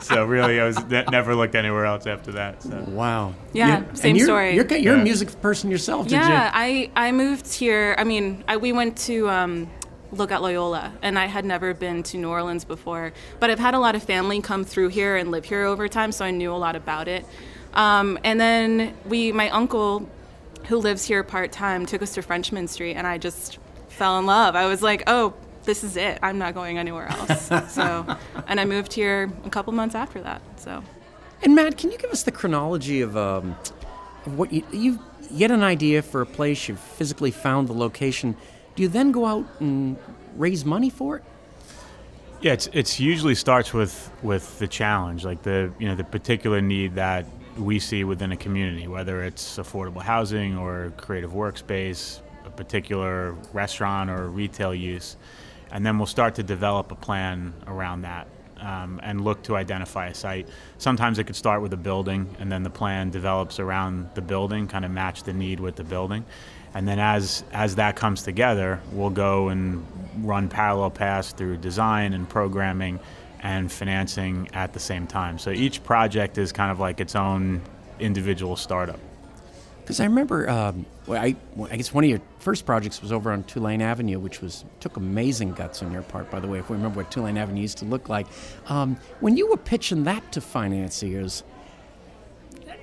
so 0.04 0.24
really, 0.24 0.60
I 0.60 0.64
was 0.64 0.82
ne- 0.86 1.04
never 1.10 1.34
looked 1.34 1.54
anywhere 1.54 1.84
else 1.86 2.06
after 2.06 2.32
that. 2.32 2.62
So. 2.62 2.84
Wow. 2.88 3.34
Yeah, 3.52 3.80
You- 3.80 3.96
same 3.96 4.08
and 4.10 4.18
you're, 4.18 4.26
story. 4.26 4.54
You're, 4.54 4.76
you're 4.76 4.94
a 4.96 5.02
music 5.04 5.40
person 5.40 5.70
yourself, 5.70 6.06
did 6.08 6.12
Yeah, 6.14 6.46
you? 6.46 6.90
I, 6.96 7.08
I 7.08 7.12
moved 7.12 7.52
here. 7.52 7.94
I 7.98 8.04
mean, 8.04 8.44
I, 8.48 8.56
we 8.56 8.72
went 8.72 8.96
to 8.98 9.28
um, 9.28 9.70
look 10.12 10.30
at 10.32 10.42
Loyola, 10.42 10.92
and 11.02 11.18
I 11.18 11.26
had 11.26 11.44
never 11.44 11.74
been 11.74 12.02
to 12.04 12.18
New 12.18 12.28
Orleans 12.28 12.64
before. 12.64 13.12
But 13.40 13.50
I've 13.50 13.58
had 13.58 13.74
a 13.74 13.78
lot 13.78 13.94
of 13.94 14.02
family 14.02 14.40
come 14.40 14.64
through 14.64 14.88
here 14.88 15.16
and 15.16 15.30
live 15.30 15.44
here 15.44 15.64
over 15.64 15.88
time, 15.88 16.12
so 16.12 16.24
I 16.24 16.30
knew 16.30 16.52
a 16.52 16.56
lot 16.56 16.76
about 16.76 17.08
it. 17.08 17.24
Um, 17.74 18.18
and 18.24 18.40
then 18.40 18.94
we, 19.04 19.32
my 19.32 19.50
uncle, 19.50 20.08
who 20.64 20.78
lives 20.78 21.04
here 21.04 21.22
part 21.22 21.52
time, 21.52 21.86
took 21.86 22.02
us 22.02 22.14
to 22.14 22.22
Frenchmen 22.22 22.68
Street, 22.68 22.94
and 22.94 23.06
I 23.06 23.18
just 23.18 23.58
fell 23.88 24.18
in 24.18 24.26
love. 24.26 24.56
I 24.56 24.66
was 24.66 24.82
like, 24.82 25.02
oh, 25.06 25.34
this 25.64 25.84
is 25.84 25.96
it. 25.96 26.18
I'm 26.22 26.38
not 26.38 26.54
going 26.54 26.78
anywhere 26.78 27.08
else. 27.08 27.48
so, 27.72 28.16
and 28.46 28.58
I 28.58 28.64
moved 28.64 28.92
here 28.92 29.30
a 29.44 29.50
couple 29.50 29.72
months 29.72 29.94
after 29.94 30.20
that. 30.22 30.40
So. 30.56 30.82
And 31.42 31.54
Matt, 31.54 31.76
can 31.76 31.90
you 31.90 31.98
give 31.98 32.10
us 32.10 32.22
the 32.22 32.32
chronology 32.32 33.02
of, 33.02 33.16
um, 33.16 33.56
of 34.24 34.38
what 34.38 34.52
you 34.52 34.64
you 34.72 34.98
get 35.36 35.50
an 35.50 35.62
idea 35.62 36.02
for 36.02 36.22
a 36.22 36.26
place? 36.26 36.68
You've 36.68 36.80
physically 36.80 37.30
found 37.30 37.68
the 37.68 37.74
location. 37.74 38.36
Do 38.76 38.82
you 38.82 38.88
then 38.88 39.10
go 39.10 39.24
out 39.24 39.46
and 39.58 39.96
raise 40.36 40.64
money 40.64 40.90
for 40.90 41.16
it? 41.16 41.24
Yeah, 42.42 42.52
it's 42.52 42.68
it's 42.74 43.00
usually 43.00 43.34
starts 43.34 43.72
with 43.72 44.10
with 44.22 44.58
the 44.58 44.68
challenge, 44.68 45.24
like 45.24 45.42
the 45.42 45.72
you 45.78 45.88
know 45.88 45.94
the 45.94 46.04
particular 46.04 46.60
need 46.60 46.94
that 46.96 47.24
we 47.56 47.78
see 47.78 48.04
within 48.04 48.32
a 48.32 48.36
community, 48.36 48.86
whether 48.86 49.24
it's 49.24 49.56
affordable 49.56 50.02
housing 50.02 50.58
or 50.58 50.92
creative 50.98 51.32
workspace, 51.32 52.20
a 52.44 52.50
particular 52.50 53.32
restaurant 53.54 54.10
or 54.10 54.28
retail 54.28 54.74
use, 54.74 55.16
and 55.70 55.84
then 55.84 55.96
we'll 55.96 56.06
start 56.06 56.34
to 56.34 56.42
develop 56.42 56.92
a 56.92 56.94
plan 56.94 57.54
around 57.66 58.02
that 58.02 58.28
um, 58.60 59.00
and 59.02 59.22
look 59.22 59.42
to 59.44 59.56
identify 59.56 60.08
a 60.08 60.14
site. 60.14 60.48
Sometimes 60.76 61.18
it 61.18 61.24
could 61.24 61.36
start 61.36 61.62
with 61.62 61.72
a 61.72 61.78
building, 61.78 62.28
and 62.38 62.52
then 62.52 62.62
the 62.62 62.70
plan 62.70 63.10
develops 63.10 63.58
around 63.58 64.10
the 64.14 64.22
building, 64.22 64.68
kind 64.68 64.84
of 64.84 64.90
match 64.90 65.22
the 65.22 65.32
need 65.32 65.60
with 65.60 65.76
the 65.76 65.84
building. 65.84 66.24
And 66.76 66.86
then 66.86 66.98
as 66.98 67.42
as 67.52 67.76
that 67.76 67.96
comes 67.96 68.22
together, 68.22 68.82
we'll 68.92 69.08
go 69.08 69.48
and 69.48 69.82
run 70.18 70.46
parallel 70.46 70.90
paths 70.90 71.32
through 71.32 71.56
design 71.56 72.12
and 72.12 72.28
programming 72.28 73.00
and 73.40 73.72
financing 73.72 74.50
at 74.52 74.74
the 74.74 74.78
same 74.78 75.06
time. 75.06 75.38
So 75.38 75.50
each 75.50 75.82
project 75.82 76.36
is 76.36 76.52
kind 76.52 76.70
of 76.70 76.78
like 76.78 77.00
its 77.00 77.16
own 77.16 77.62
individual 77.98 78.56
startup. 78.56 79.00
Because 79.80 80.00
I 80.00 80.04
remember, 80.04 80.50
um, 80.50 80.84
I, 81.08 81.34
I 81.70 81.76
guess 81.76 81.94
one 81.94 82.04
of 82.04 82.10
your 82.10 82.20
first 82.40 82.66
projects 82.66 83.00
was 83.00 83.10
over 83.10 83.32
on 83.32 83.44
Tulane 83.44 83.80
Avenue, 83.80 84.18
which 84.18 84.42
was 84.42 84.66
took 84.80 84.98
amazing 84.98 85.52
guts 85.52 85.82
on 85.82 85.90
your 85.90 86.02
part, 86.02 86.30
by 86.30 86.40
the 86.40 86.46
way. 86.46 86.58
If 86.58 86.68
we 86.68 86.76
remember 86.76 86.98
what 86.98 87.10
Tulane 87.10 87.38
Avenue 87.38 87.62
used 87.62 87.78
to 87.78 87.86
look 87.86 88.10
like, 88.10 88.26
um, 88.66 88.98
when 89.20 89.38
you 89.38 89.48
were 89.48 89.56
pitching 89.56 90.04
that 90.04 90.30
to 90.32 90.42
financiers, 90.42 91.42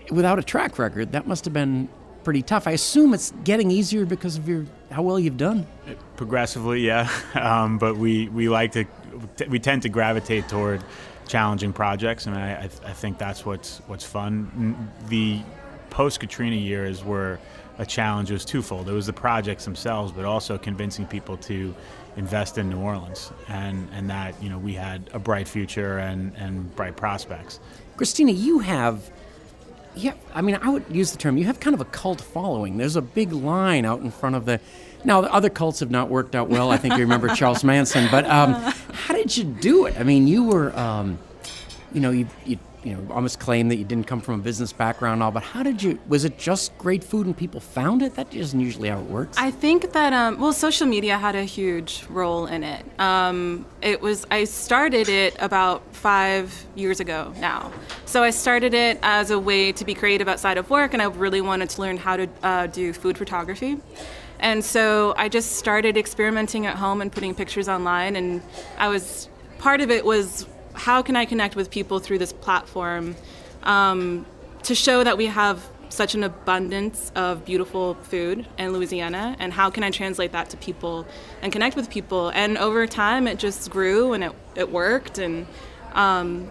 without 0.09 0.39
a 0.39 0.43
track 0.43 0.79
record, 0.79 1.11
that 1.11 1.27
must 1.27 1.45
have 1.45 1.53
been 1.53 1.89
pretty 2.23 2.41
tough. 2.41 2.67
I 2.67 2.71
assume 2.71 3.13
it's 3.13 3.31
getting 3.43 3.71
easier 3.71 4.05
because 4.05 4.37
of 4.37 4.47
your 4.47 4.65
how 4.91 5.01
well 5.01 5.19
you've 5.19 5.37
done. 5.37 5.65
Progressively, 6.15 6.81
yeah, 6.81 7.09
um, 7.35 7.77
but 7.77 7.97
we 7.97 8.29
we 8.29 8.49
like 8.49 8.71
to 8.73 8.85
we 9.47 9.59
tend 9.59 9.81
to 9.83 9.89
gravitate 9.89 10.47
toward 10.47 10.83
challenging 11.27 11.73
projects, 11.73 12.25
and 12.25 12.35
I, 12.35 12.63
I 12.63 12.93
think 12.93 13.17
that's 13.17 13.45
what's 13.45 13.79
what's 13.87 14.05
fun. 14.05 14.91
The 15.07 15.41
post 15.89 16.19
Katrina 16.19 16.55
years 16.55 17.03
were 17.03 17.39
a 17.77 17.85
challenge. 17.85 18.29
It 18.29 18.33
was 18.33 18.45
twofold. 18.45 18.89
It 18.89 18.93
was 18.93 19.07
the 19.07 19.13
projects 19.13 19.65
themselves, 19.65 20.11
but 20.11 20.25
also 20.25 20.57
convincing 20.57 21.05
people 21.05 21.37
to 21.37 21.73
invest 22.15 22.57
in 22.57 22.69
New 22.69 22.79
Orleans, 22.79 23.31
and 23.47 23.87
and 23.93 24.09
that 24.09 24.41
you 24.41 24.49
know 24.49 24.57
we 24.57 24.73
had 24.73 25.09
a 25.13 25.19
bright 25.19 25.47
future 25.47 25.99
and 25.99 26.33
and 26.35 26.73
bright 26.75 26.95
prospects. 26.95 27.59
Christina, 27.97 28.31
you 28.31 28.59
have. 28.59 29.09
Yeah, 29.95 30.13
I 30.33 30.41
mean, 30.41 30.57
I 30.61 30.69
would 30.69 30.85
use 30.89 31.11
the 31.11 31.17
term. 31.17 31.37
You 31.37 31.45
have 31.45 31.59
kind 31.59 31.73
of 31.73 31.81
a 31.81 31.85
cult 31.85 32.19
following. 32.19 32.77
There's 32.77 32.95
a 32.95 33.01
big 33.01 33.31
line 33.31 33.85
out 33.85 34.01
in 34.01 34.11
front 34.11 34.35
of 34.35 34.45
the. 34.45 34.59
Now, 35.05 35.21
the 35.21 35.31
other 35.31 35.49
cults 35.49 35.81
have 35.81 35.91
not 35.91 36.09
worked 36.09 36.33
out 36.33 36.49
well. 36.49 36.71
I 36.71 36.77
think 36.77 36.93
you 36.95 37.01
remember 37.01 37.27
Charles 37.35 37.63
Manson, 37.63 38.07
but 38.09 38.25
um, 38.25 38.53
how 38.53 39.13
did 39.13 39.35
you 39.35 39.43
do 39.43 39.85
it? 39.85 39.99
I 39.99 40.03
mean, 40.03 40.27
you 40.27 40.45
were, 40.45 40.75
um, 40.77 41.19
you 41.91 41.99
know, 41.99 42.11
you, 42.11 42.27
you 42.45 42.57
you 42.83 42.93
know, 42.93 43.13
almost 43.13 43.39
claim 43.39 43.69
that 43.69 43.77
you 43.77 43.85
didn't 43.85 44.07
come 44.07 44.19
from 44.21 44.35
a 44.35 44.43
business 44.43 44.73
background 44.73 45.13
and 45.13 45.23
all, 45.23 45.31
but 45.31 45.43
how 45.43 45.63
did 45.63 45.81
you, 45.81 45.99
was 46.07 46.25
it 46.25 46.37
just 46.37 46.77
great 46.77 47.03
food 47.03 47.25
and 47.25 47.35
people 47.35 47.59
found 47.59 48.01
it? 48.01 48.15
That 48.15 48.33
isn't 48.33 48.59
usually 48.59 48.89
how 48.89 48.99
it 48.99 49.05
works. 49.05 49.37
I 49.37 49.51
think 49.51 49.93
that, 49.93 50.13
um, 50.13 50.39
well, 50.39 50.53
social 50.53 50.87
media 50.87 51.17
had 51.17 51.35
a 51.35 51.43
huge 51.43 52.05
role 52.09 52.45
in 52.45 52.63
it. 52.63 52.85
Um, 52.99 53.65
it 53.81 54.01
was, 54.01 54.25
I 54.31 54.43
started 54.43 55.09
it 55.09 55.35
about 55.39 55.81
five 55.95 56.65
years 56.75 56.99
ago 56.99 57.33
now. 57.39 57.71
So 58.05 58.23
I 58.23 58.31
started 58.31 58.73
it 58.73 58.99
as 59.01 59.31
a 59.31 59.39
way 59.39 59.71
to 59.71 59.85
be 59.85 59.93
creative 59.93 60.27
outside 60.27 60.57
of 60.57 60.69
work, 60.69 60.93
and 60.93 61.01
I 61.01 61.05
really 61.05 61.41
wanted 61.41 61.69
to 61.71 61.81
learn 61.81 61.97
how 61.97 62.17
to 62.17 62.29
uh, 62.43 62.67
do 62.67 62.93
food 62.93 63.17
photography. 63.17 63.77
And 64.39 64.63
so 64.63 65.13
I 65.17 65.29
just 65.29 65.53
started 65.53 65.95
experimenting 65.95 66.65
at 66.65 66.75
home 66.75 67.01
and 67.01 67.11
putting 67.11 67.33
pictures 67.33 67.69
online, 67.69 68.17
and 68.17 68.41
I 68.77 68.89
was, 68.89 69.29
part 69.57 69.79
of 69.79 69.89
it 69.89 70.03
was 70.03 70.47
how 70.73 71.01
can 71.01 71.15
I 71.15 71.25
connect 71.25 71.55
with 71.55 71.69
people 71.69 71.99
through 71.99 72.19
this 72.19 72.33
platform 72.33 73.15
um, 73.63 74.25
to 74.63 74.75
show 74.75 75.03
that 75.03 75.17
we 75.17 75.27
have 75.27 75.67
such 75.89 76.15
an 76.15 76.23
abundance 76.23 77.11
of 77.15 77.45
beautiful 77.45 77.93
food 77.95 78.47
in 78.57 78.73
Louisiana, 78.73 79.35
and 79.39 79.53
how 79.53 79.69
can 79.69 79.83
I 79.83 79.91
translate 79.91 80.31
that 80.31 80.49
to 80.49 80.57
people 80.57 81.05
and 81.41 81.53
connect 81.53 81.75
with 81.75 81.89
people? 81.89 82.29
And 82.29 82.57
over 82.57 82.87
time, 82.87 83.27
it 83.27 83.37
just 83.37 83.69
grew 83.69 84.13
and 84.13 84.23
it, 84.23 84.31
it 84.55 84.71
worked, 84.71 85.19
and 85.19 85.45
um, 85.93 86.49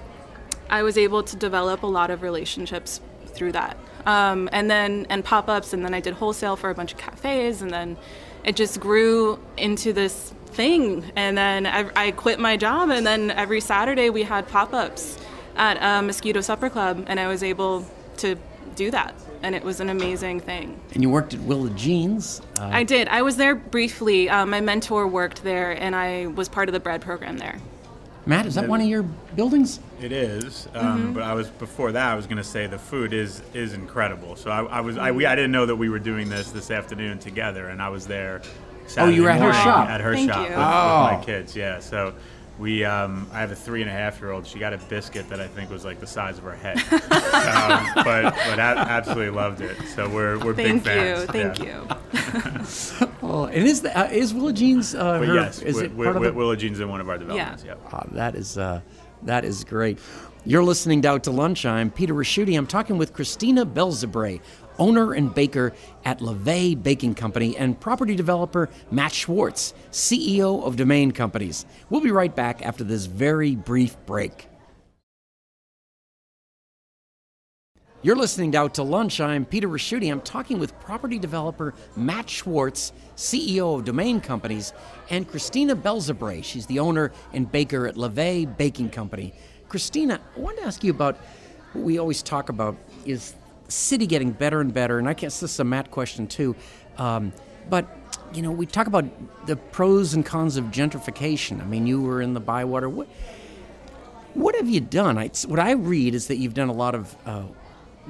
I 0.71 0.85
was 0.85 0.97
able 0.97 1.25
to 1.25 1.37
develop 1.37 1.83
a 1.83 1.89
lot 1.89 2.11
of 2.11 2.23
relationships 2.23 3.01
through 3.27 3.53
that. 3.53 3.77
Um, 4.07 4.49
and 4.53 4.71
then, 4.71 5.07
and 5.11 5.25
pop 5.25 5.49
ups, 5.49 5.73
and 5.73 5.85
then 5.85 5.93
I 5.93 6.01
did 6.01 6.15
wholesale 6.15 6.57
for 6.57 6.71
a 6.71 6.75
bunch 6.75 6.93
of 6.93 6.99
cafes, 6.99 7.63
and 7.63 7.71
then 7.71 7.97
it 8.45 8.55
just 8.55 8.79
grew 8.79 9.41
into 9.57 9.93
this 9.93 10.33
thing. 10.53 11.11
And 11.17 11.37
then 11.37 11.67
I, 11.67 11.91
I, 11.95 12.11
quit 12.13 12.39
my 12.39 12.57
job, 12.57 12.91
and 12.91 13.07
then 13.07 13.31
every 13.31 13.61
Saturday 13.61 14.11
we 14.11 14.23
had 14.23 14.47
pop 14.49 14.73
ups 14.73 15.19
at 15.57 15.79
a 15.81 16.03
Mosquito 16.03 16.41
Supper 16.41 16.71
Club, 16.71 17.05
and 17.09 17.19
I 17.19 17.29
was 17.29 17.43
able 17.43 17.87
to 18.19 18.37
do 18.77 18.91
that. 18.91 19.15
And 19.43 19.55
it 19.55 19.65
was 19.65 19.81
an 19.81 19.91
amazing 19.91 20.41
thing. 20.41 20.81
And 20.93 21.03
you 21.03 21.11
worked 21.11 21.35
at 21.35 21.41
Willa 21.41 21.71
Jeans? 21.71 22.41
Uh, 22.61 22.71
I 22.73 22.85
did. 22.85 23.09
I 23.09 23.23
was 23.23 23.37
there 23.37 23.57
briefly. 23.57 24.29
Uh, 24.29 24.47
my 24.47 24.61
mentor 24.61 25.09
worked 25.09 25.43
there, 25.43 25.73
and 25.73 25.97
I 25.97 26.27
was 26.27 26.49
part 26.49 26.69
of 26.69 26.73
the 26.73 26.81
bread 26.81 27.01
program 27.03 27.39
there. 27.39 27.59
Matt, 28.25 28.47
is 28.47 28.55
that 28.55 28.69
one 28.69 28.81
of 28.81 28.87
your 28.87 29.03
buildings? 29.03 29.81
It 30.01 30.13
is, 30.13 30.69
um, 30.75 30.85
mm-hmm. 30.85 31.13
but 31.15 31.25
I 31.25 31.35
was 31.35 31.49
before 31.49 31.91
that. 31.91 32.13
I 32.13 32.15
was 32.15 32.27
going 32.27 32.37
to 32.37 32.45
say 32.45 32.69
the 32.69 32.79
food 32.79 33.13
is 33.13 33.43
is 33.53 33.73
incredible. 33.73 34.37
So 34.37 34.49
I, 34.49 34.63
I 34.63 34.81
was 34.81 34.97
I, 34.97 35.11
we, 35.11 35.27
I 35.27 35.35
didn't 35.35 35.51
know 35.51 35.67
that 35.67 35.75
we 35.75 35.89
were 35.89 35.99
doing 35.99 36.29
this 36.29 36.53
this 36.53 36.71
afternoon 36.71 37.19
together, 37.19 37.69
and 37.69 37.83
I 37.83 37.89
was 37.89 38.07
there 38.07 38.41
Saturday 38.93 39.13
oh, 39.13 39.17
you 39.17 39.23
were 39.23 39.31
at 39.31 39.41
her 39.41 39.53
shop. 39.53 39.89
At 39.89 40.01
her 40.01 40.15
Thank 40.15 40.31
shop 40.31 40.49
with, 40.49 40.53
oh. 40.53 41.05
with, 41.05 41.19
my 41.19 41.25
kids. 41.25 41.57
Yeah. 41.57 41.81
So 41.81 42.15
we, 42.59 42.85
um, 42.85 43.27
I 43.33 43.41
have 43.41 43.51
a 43.51 43.57
three 43.57 43.81
and 43.81 43.91
a 43.91 43.93
half 43.93 44.21
year 44.21 44.31
old. 44.31 44.47
She 44.47 44.59
got 44.59 44.75
a 44.75 44.79
biscuit 44.79 45.29
that 45.31 45.41
I 45.41 45.49
think 45.49 45.71
was 45.71 45.85
like 45.85 45.99
the 45.99 46.07
size 46.07 46.37
of 46.37 46.45
her 46.45 46.55
head, 46.55 46.77
um, 46.93 48.05
but 48.05 48.35
but 48.35 48.59
a- 48.59 48.61
absolutely 48.61 49.31
loved 49.31 49.63
it. 49.63 49.77
So 49.95 50.09
we're 50.09 50.39
we're 50.45 50.55
Thank 50.55 50.85
big 50.85 50.93
fans. 50.93 51.31
Thank 51.31 51.59
yeah. 51.59 51.99
you. 53.01 53.09
oh, 53.23 53.47
and 53.47 53.67
is 53.67 53.81
the, 53.81 53.99
uh, 53.99 54.09
is 54.09 54.35
Willa 54.35 54.53
Jeans? 54.53 54.95
Uh, 54.95 55.19
her, 55.19 55.35
yes, 55.35 55.63
is 55.63 55.81
it 55.81 55.97
part 55.97 56.17
of. 56.17 56.35
Willa 56.35 56.57
Jeans 56.57 56.79
in 56.79 56.89
one 56.89 57.01
of 57.01 57.09
our 57.09 57.19
developments. 57.19 57.65
Yeah. 57.65 57.71
Yep. 57.71 57.93
Oh, 57.95 58.03
that 58.13 58.35
is 58.35 58.59
uh, 58.59 58.83
that 59.23 59.45
is 59.45 59.65
great. 59.65 59.99
You're 60.45 60.65
listening 60.65 61.03
to 61.03 61.09
Out 61.09 61.25
to 61.25 61.31
Lunch. 61.31 61.65
I'm 61.65 61.89
Peter 61.89 62.15
Ricchiuti. 62.15 62.59
I'm 62.59 62.67
talking 62.67 62.99
with 62.99 63.13
Christina 63.13 63.65
Balzebre, 63.65 64.41
owner 64.79 65.13
and 65.13 65.35
baker 65.35 65.73
at 66.05 66.21
Levee 66.21 66.75
Baking 66.75 67.15
Company, 67.15 67.57
and 67.57 67.79
property 67.79 68.15
developer 68.15 68.69
Matt 68.91 69.13
Schwartz, 69.13 69.75
CEO 69.91 70.65
of 70.65 70.77
Domain 70.77 71.13
Companies. 71.13 71.67
We'll 71.91 72.01
be 72.01 72.11
right 72.11 72.35
back 72.35 72.65
after 72.65 72.85
this 72.85 73.07
very 73.07 73.55
brief 73.55 73.97
break. 74.07 74.49
You're 78.05 78.17
listening 78.17 78.57
Out 78.57 78.75
to 78.75 78.83
Lunch. 78.83 79.21
I'm 79.21 79.45
Peter 79.45 79.69
Ricchiuti. 79.69 80.11
I'm 80.11 80.23
talking 80.23 80.59
with 80.59 80.77
property 80.81 81.21
developer 81.21 81.73
Matt 81.95 82.29
Schwartz, 82.29 82.93
CEO 83.15 83.79
of 83.79 83.85
Domain 83.85 84.21
Companies, 84.21 84.73
and 85.09 85.29
Christina 85.29 85.77
Balzebre. 85.77 86.43
She's 86.43 86.67
the 86.67 86.81
owner 86.81 87.13
and 87.33 87.51
baker 87.53 87.87
at 87.87 87.97
Levee 87.97 88.47
Baking 88.47 88.91
Company. 88.91 89.33
Christina, 89.69 90.21
I 90.37 90.41
wanted 90.41 90.63
to 90.63 90.67
ask 90.67 90.83
you 90.83 90.91
about 90.91 91.17
what 91.75 91.85
we 91.85 91.99
always 91.99 92.25
talk 92.25 92.49
about 92.49 92.77
is 93.07 93.35
city 93.73 94.07
getting 94.07 94.33
better 94.33 94.61
and 94.61 94.73
better, 94.73 94.99
and 94.99 95.09
I 95.09 95.15
guess 95.15 95.41
this 95.41 95.55
is 95.55 95.61
a 95.61 95.65
Matt 95.65 95.91
question 95.91 96.27
too. 96.27 96.55
Um, 96.99 97.33
but 97.69 97.87
you 98.35 98.43
know, 98.43 98.51
we 98.51 98.67
talk 98.67 98.87
about 98.87 99.05
the 99.47 99.57
pros 99.57 100.15
and 100.15 100.25
cons 100.25 100.57
of 100.57 100.67
gentrification. 100.67 101.61
I 101.61 101.65
mean, 101.65 101.87
you 101.87 102.01
were 102.01 102.23
in 102.23 102.35
the 102.35 102.41
Bywater. 102.41 102.89
What 102.89 103.09
what 104.35 104.55
have 104.57 104.69
you 104.69 104.81
done? 104.81 105.19
I, 105.19 105.31
what 105.47 105.59
I 105.59 105.73
read 105.73 106.15
is 106.15 106.29
that 106.29 106.37
you've 106.37 106.55
done 106.55 106.69
a 106.69 106.75
lot 106.75 106.95
of 106.95 107.15
uh, 107.27 107.45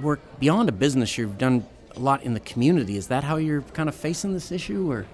work 0.00 0.20
beyond 0.38 0.68
a 0.68 0.72
business. 0.72 1.18
You've 1.18 1.38
done 1.38 1.66
a 1.96 1.98
lot 1.98 2.22
in 2.22 2.34
the 2.34 2.40
community. 2.40 2.96
Is 2.96 3.08
that 3.08 3.24
how 3.24 3.36
you're 3.36 3.62
kind 3.62 3.88
of 3.88 3.94
facing 3.94 4.32
this 4.32 4.52
issue, 4.52 4.90
or? 4.90 5.06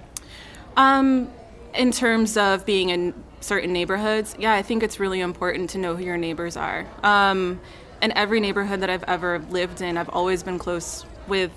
Um, 0.76 1.30
in 1.74 1.92
terms 1.92 2.36
of 2.36 2.66
being 2.66 2.90
in 2.90 3.14
certain 3.40 3.72
neighborhoods, 3.72 4.36
yeah, 4.38 4.52
I 4.52 4.62
think 4.62 4.82
it's 4.82 5.00
really 5.00 5.20
important 5.20 5.70
to 5.70 5.78
know 5.78 5.96
who 5.96 6.04
your 6.04 6.16
neighbors 6.16 6.56
are. 6.56 6.86
Um, 7.02 7.60
in 8.02 8.12
every 8.12 8.40
neighborhood 8.40 8.80
that 8.80 8.90
I've 8.90 9.04
ever 9.04 9.38
lived 9.50 9.80
in, 9.80 9.96
I've 9.96 10.08
always 10.10 10.42
been 10.42 10.58
close 10.58 11.04
with 11.26 11.50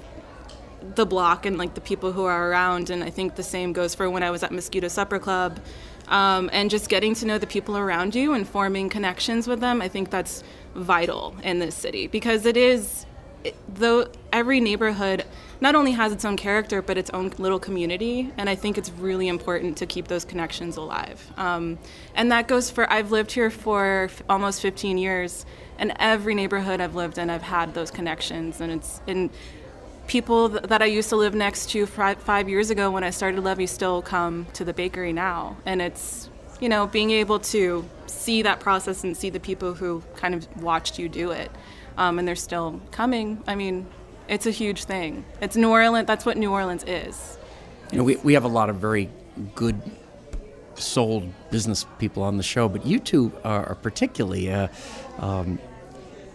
the 0.96 1.06
block 1.06 1.46
and 1.46 1.58
like 1.58 1.76
the 1.76 1.82
people 1.82 2.12
who 2.12 2.26
are 2.26 2.50
around. 2.50 2.90
And 2.90 3.04
I 3.04 3.10
think 3.10 3.36
the 3.36 3.44
same 3.44 3.74
goes 3.74 3.94
for 3.96 4.10
when 4.10 4.24
I 4.24 4.32
was 4.32 4.44
at 4.44 4.52
Mosquito 4.52 4.88
Supper 4.88 5.20
Club. 5.20 5.60
Um, 6.08 6.50
and 6.52 6.70
just 6.70 6.90
getting 6.90 7.14
to 7.16 7.26
know 7.26 7.38
the 7.38 7.48
people 7.48 7.78
around 7.78 8.16
you 8.16 8.34
and 8.34 8.48
forming 8.48 8.90
connections 8.90 9.48
with 9.48 9.62
them, 9.62 9.82
I 9.82 9.88
think 9.88 10.10
that's 10.10 10.44
vital 10.76 11.36
in 11.44 11.60
this 11.60 11.76
city 11.76 12.08
because 12.08 12.46
it 12.46 12.58
is, 12.58 13.06
it, 13.44 13.56
though 13.74 14.08
every 14.32 14.60
neighborhood 14.60 15.26
not 15.60 15.76
only 15.76 15.92
has 15.92 16.12
its 16.12 16.26
own 16.26 16.38
character 16.38 16.82
but 16.82 16.98
its 16.98 17.10
own 17.12 17.32
little 17.38 17.60
community, 17.60 18.32
and 18.38 18.50
I 18.50 18.56
think 18.56 18.78
it's 18.78 18.90
really 18.92 19.28
important 19.28 19.78
to 19.78 19.86
keep 19.86 20.08
those 20.08 20.26
connections 20.26 20.78
alive. 20.78 21.32
Um, 21.38 21.78
and 22.16 22.32
that 22.32 22.48
goes 22.48 22.70
for 22.70 22.92
I've 22.92 23.12
lived 23.12 23.32
here 23.32 23.50
for 23.50 24.06
f- 24.06 24.24
almost 24.30 24.62
15 24.62 24.98
years, 24.98 25.46
and 25.78 25.94
every 26.00 26.36
neighborhood 26.36 26.82
I've 26.82 26.96
lived 26.96 27.18
in, 27.18 27.30
I've 27.30 27.44
had 27.44 27.74
those 27.74 27.92
connections, 27.92 28.62
and 28.62 28.72
it's 28.72 29.02
in 29.08 29.30
people 30.08 30.50
th- 30.50 30.64
that 30.64 30.82
I 30.82 30.86
used 30.86 31.10
to 31.10 31.16
live 31.16 31.34
next 31.34 31.70
to 31.72 31.86
fi- 31.86 32.16
five 32.16 32.50
years 32.50 32.70
ago 32.70 32.92
when 32.92 33.04
I 33.04 33.12
started 33.12 33.42
Levee 33.44 33.66
still 33.68 34.02
come 34.02 34.48
to 34.54 34.66
the 34.66 34.74
bakery 34.74 35.14
now. 35.14 35.58
And 35.66 35.82
it's, 35.82 36.30
you 36.60 36.68
know, 36.68 36.88
being 36.88 37.12
able 37.12 37.40
to 37.40 37.88
see 38.08 38.42
that 38.42 38.60
process 38.60 39.04
and 39.04 39.16
see 39.16 39.30
the 39.30 39.40
people 39.40 39.74
who 39.74 40.04
kind 40.18 40.36
of 40.36 40.62
watched 40.62 41.00
you 41.00 41.08
do 41.08 41.32
it. 41.32 41.50
Um, 41.98 42.20
and 42.20 42.28
they're 42.28 42.36
still 42.36 42.82
coming. 42.92 43.42
I 43.48 43.56
mean, 43.56 43.88
it's 44.32 44.46
a 44.46 44.52
huge 44.52 44.86
thing. 44.86 45.26
It's 45.42 45.58
New 45.58 45.70
Orleans, 45.70 46.08
that's 46.08 46.26
what 46.26 46.38
New 46.38 46.52
Orleans 46.52 46.86
is. 46.88 47.38
You 47.92 47.98
know, 47.98 48.06
we, 48.06 48.16
we 48.16 48.34
have 48.34 48.46
a 48.46 48.48
lot 48.48 48.70
of 48.70 48.78
very 48.78 49.10
good 49.56 49.80
sold 50.76 51.30
business 51.52 51.86
people 52.00 52.24
on 52.24 52.38
the 52.38 52.44
show, 52.44 52.70
but 52.70 52.86
you 52.86 52.98
two 52.98 53.34
are, 53.44 53.76
particularly. 53.76 54.50
Uh, 54.50 54.70
um, 55.20 55.60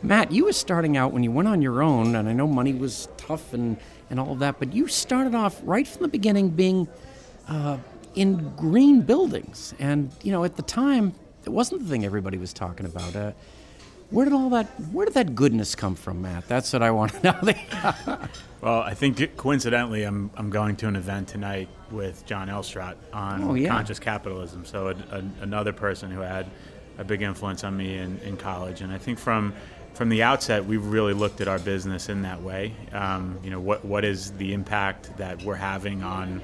Matt, 0.02 0.30
you 0.30 0.44
were 0.44 0.52
starting 0.52 0.98
out 0.98 1.12
when 1.12 1.22
you 1.22 1.32
went 1.32 1.48
on 1.48 1.62
your 1.62 1.82
own, 1.82 2.14
and 2.14 2.28
I 2.28 2.34
know 2.34 2.46
money 2.46 2.74
was 2.74 3.08
tough 3.16 3.54
and, 3.54 3.78
and 4.10 4.20
all 4.20 4.32
of 4.32 4.40
that, 4.40 4.58
but 4.58 4.74
you 4.74 4.88
started 4.88 5.34
off 5.34 5.58
right 5.64 5.88
from 5.88 6.02
the 6.02 6.08
beginning 6.08 6.50
being 6.50 6.86
uh, 7.48 7.78
in 8.14 8.54
green 8.56 9.00
buildings. 9.00 9.72
And, 9.78 10.12
you 10.22 10.32
know, 10.32 10.44
at 10.44 10.56
the 10.56 10.62
time, 10.62 11.14
it 11.46 11.50
wasn't 11.50 11.82
the 11.82 11.88
thing 11.88 12.04
everybody 12.04 12.36
was 12.36 12.52
talking 12.52 12.84
about. 12.84 13.16
Uh, 13.16 13.32
where 14.10 14.25
did 14.25 14.34
all 14.34 14.50
that 14.50 14.66
where 14.92 15.06
did 15.06 15.14
that 15.14 15.34
goodness 15.34 15.75
come 15.75 15.94
from, 15.94 16.22
Matt? 16.22 16.46
That's 16.48 16.72
what 16.72 16.82
I 16.82 16.90
want 16.90 17.12
to 17.14 17.22
know. 18.06 18.28
well, 18.60 18.80
I 18.80 18.94
think 18.94 19.36
coincidentally, 19.36 20.04
I'm 20.04 20.30
I'm 20.36 20.50
going 20.50 20.76
to 20.76 20.88
an 20.88 20.96
event 20.96 21.28
tonight 21.28 21.68
with 21.90 22.25
John 22.26 22.48
Elstrott 22.48 22.96
on 23.12 23.42
oh, 23.42 23.54
yeah. 23.54 23.68
conscious 23.68 23.98
capitalism. 23.98 24.64
So 24.64 24.88
a, 24.88 25.16
a, 25.16 25.25
another 25.42 25.72
person 25.72 26.10
who 26.10 26.20
had 26.20 26.46
a 26.98 27.04
big 27.04 27.22
influence 27.22 27.64
on 27.64 27.76
me 27.76 27.98
in, 27.98 28.18
in 28.20 28.36
college, 28.36 28.80
and 28.80 28.92
I 28.92 28.98
think 28.98 29.18
from 29.18 29.54
from 29.94 30.10
the 30.10 30.22
outset, 30.22 30.64
we 30.64 30.76
really 30.76 31.14
looked 31.14 31.40
at 31.40 31.48
our 31.48 31.58
business 31.58 32.10
in 32.10 32.20
that 32.22 32.42
way. 32.42 32.75
Um, 32.92 33.38
you 33.42 33.50
know, 33.50 33.60
what 33.60 33.84
what 33.84 34.04
is 34.04 34.32
the 34.32 34.52
impact 34.52 35.16
that 35.16 35.42
we're 35.42 35.54
having 35.54 36.02
on 36.02 36.42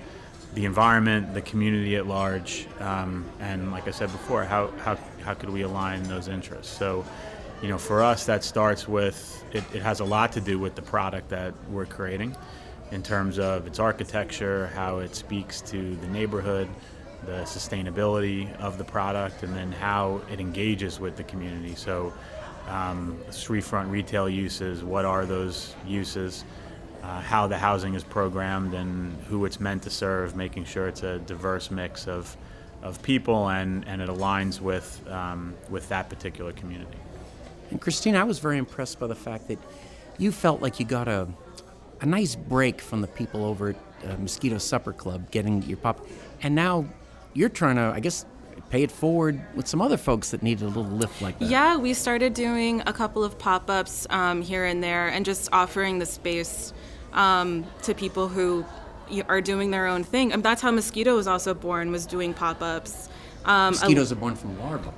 the 0.54 0.64
environment, 0.64 1.32
the 1.32 1.40
community 1.42 1.96
at 1.96 2.06
large, 2.06 2.66
um, 2.80 3.24
and 3.40 3.70
like 3.70 3.88
I 3.88 3.90
said 3.90 4.12
before, 4.12 4.44
how, 4.44 4.68
how 4.78 4.98
how 5.22 5.34
could 5.34 5.50
we 5.50 5.62
align 5.62 6.02
those 6.04 6.28
interests? 6.28 6.76
So, 6.76 7.04
you 7.62 7.68
know, 7.68 7.78
for 7.78 8.02
us, 8.02 8.26
that 8.26 8.42
starts 8.42 8.88
with 8.88 9.44
it, 9.52 9.64
it 9.72 9.82
has 9.82 10.00
a 10.00 10.04
lot 10.04 10.32
to 10.32 10.40
do 10.40 10.58
with 10.58 10.74
the 10.74 10.82
product 10.82 11.28
that 11.28 11.54
we're 11.70 11.86
creating, 11.86 12.36
in 12.90 13.02
terms 13.02 13.38
of 13.38 13.66
its 13.66 13.78
architecture, 13.78 14.66
how 14.74 14.98
it 14.98 15.14
speaks 15.14 15.60
to 15.62 15.94
the 15.96 16.06
neighborhood, 16.08 16.68
the 17.24 17.42
sustainability 17.42 18.52
of 18.58 18.78
the 18.78 18.84
product, 18.84 19.44
and 19.44 19.54
then 19.54 19.70
how 19.70 20.20
it 20.30 20.40
engages 20.40 20.98
with 20.98 21.16
the 21.16 21.22
community. 21.22 21.74
So 21.76 22.12
um, 22.68 23.16
street-front 23.30 23.88
retail 23.90 24.28
uses, 24.28 24.82
what 24.82 25.04
are 25.04 25.24
those 25.24 25.74
uses, 25.86 26.44
uh, 27.02 27.20
how 27.20 27.46
the 27.46 27.58
housing 27.58 27.94
is 27.94 28.04
programmed, 28.04 28.74
and 28.74 29.16
who 29.24 29.44
it's 29.44 29.60
meant 29.60 29.82
to 29.84 29.90
serve, 29.90 30.34
making 30.36 30.64
sure 30.64 30.88
it's 30.88 31.02
a 31.02 31.18
diverse 31.20 31.70
mix 31.70 32.08
of, 32.08 32.36
of 32.82 33.00
people 33.02 33.48
and, 33.48 33.86
and 33.86 34.02
it 34.02 34.08
aligns 34.08 34.60
with, 34.60 35.00
um, 35.08 35.54
with 35.70 35.88
that 35.88 36.10
particular 36.10 36.52
community. 36.52 36.98
And 37.72 37.80
Christina, 37.80 38.20
I 38.20 38.24
was 38.24 38.38
very 38.38 38.58
impressed 38.58 39.00
by 39.00 39.06
the 39.06 39.14
fact 39.14 39.48
that 39.48 39.58
you 40.18 40.30
felt 40.30 40.60
like 40.60 40.78
you 40.78 40.84
got 40.84 41.08
a, 41.08 41.26
a 42.02 42.06
nice 42.06 42.36
break 42.36 42.82
from 42.82 43.00
the 43.00 43.06
people 43.06 43.46
over 43.46 43.70
at 43.70 43.76
uh, 44.04 44.16
Mosquito 44.18 44.58
Supper 44.58 44.92
Club 44.92 45.30
getting 45.30 45.62
your 45.62 45.78
pop, 45.78 46.06
and 46.42 46.54
now 46.54 46.84
you're 47.32 47.48
trying 47.48 47.76
to, 47.76 47.92
I 47.94 48.00
guess, 48.00 48.26
pay 48.68 48.82
it 48.82 48.92
forward 48.92 49.40
with 49.54 49.66
some 49.66 49.80
other 49.80 49.96
folks 49.96 50.32
that 50.32 50.42
needed 50.42 50.64
a 50.64 50.66
little 50.66 50.84
lift 50.84 51.22
like 51.22 51.38
that. 51.38 51.48
Yeah, 51.48 51.78
we 51.78 51.94
started 51.94 52.34
doing 52.34 52.82
a 52.86 52.92
couple 52.92 53.24
of 53.24 53.38
pop 53.38 53.70
ups 53.70 54.06
um, 54.10 54.42
here 54.42 54.66
and 54.66 54.84
there 54.84 55.08
and 55.08 55.24
just 55.24 55.48
offering 55.50 55.98
the 55.98 56.06
space 56.06 56.74
um, 57.14 57.64
to 57.84 57.94
people 57.94 58.28
who 58.28 58.66
are 59.28 59.40
doing 59.40 59.70
their 59.70 59.86
own 59.86 60.04
thing. 60.04 60.30
And 60.34 60.42
that's 60.42 60.60
how 60.60 60.70
Mosquito 60.70 61.16
was 61.16 61.26
also 61.26 61.54
born, 61.54 61.90
was 61.90 62.04
doing 62.04 62.34
pop 62.34 62.60
ups. 62.60 63.08
Um, 63.46 63.72
Mosquitoes 63.72 64.12
are 64.12 64.16
born 64.16 64.36
from 64.36 64.58
larvae. 64.60 64.90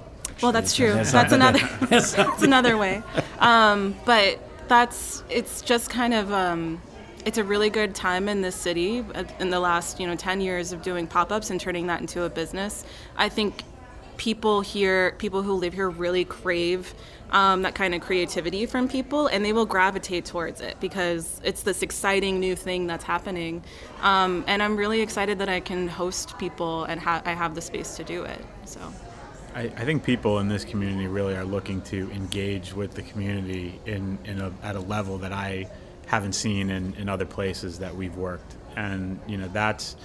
Well, 0.43 0.53
that's 0.53 0.75
true. 0.75 0.95
That's 0.95 1.33
another. 1.33 1.59
that's 1.89 2.43
another 2.43 2.77
way. 2.77 3.03
Um, 3.39 3.95
but 4.05 4.39
that's 4.69 5.23
it's 5.29 5.63
just 5.63 5.91
kind 5.91 6.15
of 6.15 6.33
um, 6.33 6.81
it's 7.25 7.39
a 7.39 7.45
really 7.45 7.71
good 7.71 7.95
time 7.95 8.29
in 8.29 8.43
this 8.43 8.55
city 8.55 9.05
uh, 9.15 9.25
in 9.41 9.51
the 9.51 9.61
last 9.61 10.01
you 10.01 10.07
know 10.07 10.15
10 10.15 10.41
years 10.41 10.73
of 10.73 10.83
doing 10.83 11.07
pop-ups 11.07 11.51
and 11.51 11.61
turning 11.61 11.87
that 11.87 12.01
into 12.01 12.23
a 12.25 12.31
business 12.31 12.85
i 13.17 13.29
think 13.29 13.63
people 14.17 14.61
here 14.61 15.13
people 15.19 15.43
who 15.43 15.53
live 15.55 15.75
here 15.75 15.91
really 15.91 16.25
crave 16.25 16.95
um, 17.31 17.63
that 17.63 17.75
kind 17.75 17.95
of 17.95 18.01
creativity 18.01 18.65
from 18.65 18.89
people 18.89 19.27
and 19.27 19.45
they 19.45 19.53
will 19.53 19.67
gravitate 19.67 20.25
towards 20.25 20.61
it 20.61 20.77
because 20.79 21.41
it's 21.43 21.63
this 21.63 21.83
exciting 21.83 22.39
new 22.39 22.55
thing 22.55 22.87
that's 22.87 23.05
happening 23.05 23.63
um, 24.03 24.45
and 24.47 24.63
i'm 24.63 24.77
really 24.77 25.01
excited 25.01 25.39
that 25.39 25.49
i 25.49 25.61
can 25.61 25.89
host 25.89 26.39
people 26.39 26.85
and 26.85 27.01
ha- 27.01 27.23
i 27.25 27.33
have 27.33 27.55
the 27.55 27.61
space 27.61 27.97
to 27.97 28.05
do 28.05 28.23
it 28.23 28.41
so 28.65 28.81
I, 29.55 29.63
I, 29.63 29.85
think 29.85 30.03
people 30.03 30.41
in 30.41 30.49
this 30.49 30.65
community 30.65 31.07
really 31.07 31.37
are 31.37 31.45
looking 31.45 31.81
to 31.83 32.11
engage 32.11 32.75
with 32.75 32.95
the 32.95 33.03
community 33.03 33.81
in, 33.87 34.19
in 34.25 34.41
a, 34.41 34.53
at 34.63 34.75
a 34.75 34.81
level 34.81 35.19
that 35.19 35.33
I 35.33 35.69
haven't 36.07 36.33
seen 36.33 36.71
in, 36.71 36.95
in 36.95 37.09
other 37.09 37.25
places 37.25 37.79
that 37.79 37.95
we've 37.95 38.17
worked. 38.17 38.57
And 38.77 39.21
you 39.29 39.37
know 39.37 39.49
that's 39.49 39.97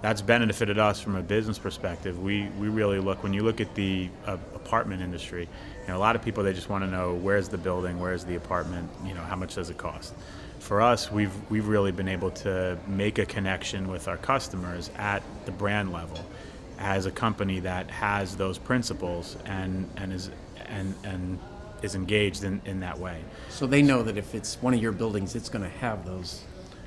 that's 0.00 0.20
benefited 0.20 0.78
us 0.78 1.00
from 1.00 1.16
a 1.16 1.22
business 1.22 1.58
perspective. 1.58 2.18
We 2.18 2.48
we 2.58 2.68
really 2.68 2.98
look 2.98 3.22
when 3.22 3.34
you 3.34 3.42
look 3.42 3.60
at 3.60 3.74
the 3.74 4.08
uh, 4.26 4.38
apartment 4.54 5.02
industry. 5.02 5.48
You 5.82 5.88
know, 5.88 5.96
a 5.96 6.00
lot 6.00 6.16
of 6.16 6.22
people 6.22 6.42
they 6.42 6.54
just 6.54 6.70
want 6.70 6.84
to 6.84 6.90
know 6.90 7.14
where's 7.14 7.48
the 7.48 7.58
building, 7.58 8.00
where's 8.00 8.24
the 8.24 8.36
apartment, 8.36 8.90
you 9.04 9.14
know, 9.14 9.20
how 9.20 9.36
much 9.36 9.54
does 9.54 9.68
it 9.68 9.76
cost. 9.76 10.14
For 10.60 10.80
us, 10.80 11.12
we've 11.12 11.32
we've 11.50 11.68
really 11.68 11.92
been 11.92 12.08
able 12.08 12.30
to 12.30 12.78
make 12.86 13.18
a 13.18 13.26
connection 13.26 13.88
with 13.88 14.08
our 14.08 14.16
customers 14.16 14.90
at 14.96 15.22
the 15.44 15.52
brand 15.52 15.92
level, 15.92 16.24
as 16.78 17.06
a 17.06 17.10
company 17.10 17.60
that 17.60 17.90
has 17.90 18.36
those 18.36 18.58
principles 18.58 19.36
and 19.44 19.88
and 19.96 20.12
is 20.12 20.30
and 20.66 20.94
and 21.04 21.38
is 21.82 21.94
engaged 21.94 22.44
in, 22.44 22.60
in 22.64 22.80
that 22.80 22.98
way. 22.98 23.20
So 23.50 23.66
they 23.66 23.82
know 23.82 24.02
that 24.02 24.16
if 24.16 24.34
it's 24.34 24.60
one 24.62 24.74
of 24.74 24.80
your 24.80 24.92
buildings, 24.92 25.34
it's 25.34 25.48
going 25.48 25.64
to 25.64 25.76
have 25.78 26.06
those. 26.06 26.42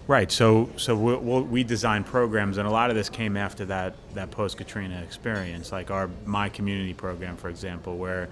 Right. 0.07 0.31
So 0.31 0.69
so 0.77 0.95
we'll, 0.95 1.19
we'll, 1.19 1.43
we 1.43 1.63
design 1.63 2.03
programs, 2.03 2.57
and 2.57 2.67
a 2.67 2.71
lot 2.71 2.89
of 2.89 2.95
this 2.95 3.09
came 3.09 3.37
after 3.37 3.65
that 3.65 3.95
that 4.13 4.31
post 4.31 4.57
Katrina 4.57 5.01
experience, 5.01 5.71
like 5.71 5.91
our 5.91 6.09
My 6.25 6.49
Community 6.49 6.93
program, 6.93 7.37
for 7.37 7.49
example, 7.49 7.97
where 7.97 8.29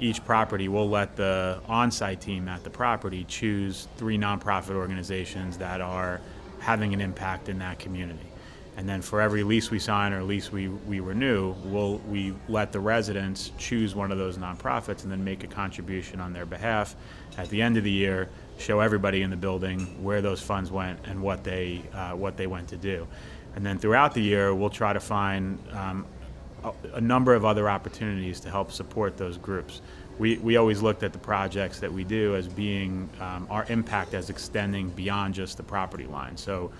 each 0.00 0.24
property 0.24 0.68
will 0.68 0.88
let 0.88 1.16
the 1.16 1.60
on-site 1.66 2.20
team 2.20 2.46
at 2.48 2.62
the 2.62 2.70
property 2.70 3.24
choose 3.24 3.88
three 3.96 4.16
nonprofit 4.16 4.76
organizations 4.76 5.58
that 5.58 5.80
are 5.80 6.20
having 6.60 6.94
an 6.94 7.00
impact 7.00 7.48
in 7.48 7.58
that 7.58 7.80
community. 7.80 8.27
And 8.78 8.88
then 8.88 9.02
for 9.02 9.20
every 9.20 9.42
lease 9.42 9.72
we 9.72 9.80
sign 9.80 10.12
or 10.12 10.22
lease 10.22 10.52
we, 10.52 10.68
we 10.68 11.00
renew, 11.00 11.52
we'll, 11.64 11.98
we 12.08 12.32
let 12.48 12.70
the 12.70 12.78
residents 12.78 13.50
choose 13.58 13.96
one 13.96 14.12
of 14.12 14.18
those 14.18 14.38
nonprofits 14.38 15.02
and 15.02 15.10
then 15.10 15.24
make 15.24 15.42
a 15.42 15.48
contribution 15.48 16.20
on 16.20 16.32
their 16.32 16.46
behalf. 16.46 16.94
At 17.38 17.48
the 17.50 17.60
end 17.60 17.76
of 17.76 17.82
the 17.82 17.90
year, 17.90 18.28
show 18.56 18.78
everybody 18.78 19.22
in 19.22 19.30
the 19.30 19.36
building 19.36 19.80
where 20.00 20.22
those 20.22 20.40
funds 20.40 20.70
went 20.70 21.00
and 21.08 21.20
what 21.20 21.42
they, 21.42 21.82
uh, 21.92 22.12
what 22.12 22.36
they 22.36 22.46
went 22.46 22.68
to 22.68 22.76
do. 22.76 23.08
And 23.56 23.66
then 23.66 23.80
throughout 23.80 24.14
the 24.14 24.22
year, 24.22 24.54
we'll 24.54 24.70
try 24.70 24.92
to 24.92 25.00
find 25.00 25.58
um, 25.72 26.06
a, 26.62 26.72
a 26.94 27.00
number 27.00 27.34
of 27.34 27.44
other 27.44 27.68
opportunities 27.68 28.38
to 28.40 28.48
help 28.48 28.70
support 28.70 29.16
those 29.16 29.38
groups. 29.38 29.82
We, 30.20 30.36
we 30.38 30.56
always 30.56 30.82
looked 30.82 31.02
at 31.02 31.12
the 31.12 31.18
projects 31.18 31.80
that 31.80 31.92
we 31.92 32.04
do 32.04 32.36
as 32.36 32.46
being 32.46 33.10
um, 33.20 33.48
our 33.50 33.66
impact 33.70 34.14
as 34.14 34.30
extending 34.30 34.90
beyond 34.90 35.34
just 35.34 35.56
the 35.56 35.64
property 35.64 36.06
line. 36.06 36.36
So 36.36 36.70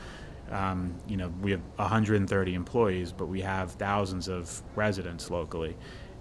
um, 0.51 0.95
you 1.07 1.17
know, 1.17 1.33
we 1.41 1.51
have 1.51 1.61
130 1.77 2.55
employees, 2.55 3.13
but 3.13 3.27
we 3.27 3.41
have 3.41 3.73
thousands 3.73 4.29
of 4.29 4.63
residents 4.75 5.31
locally. 5.31 5.77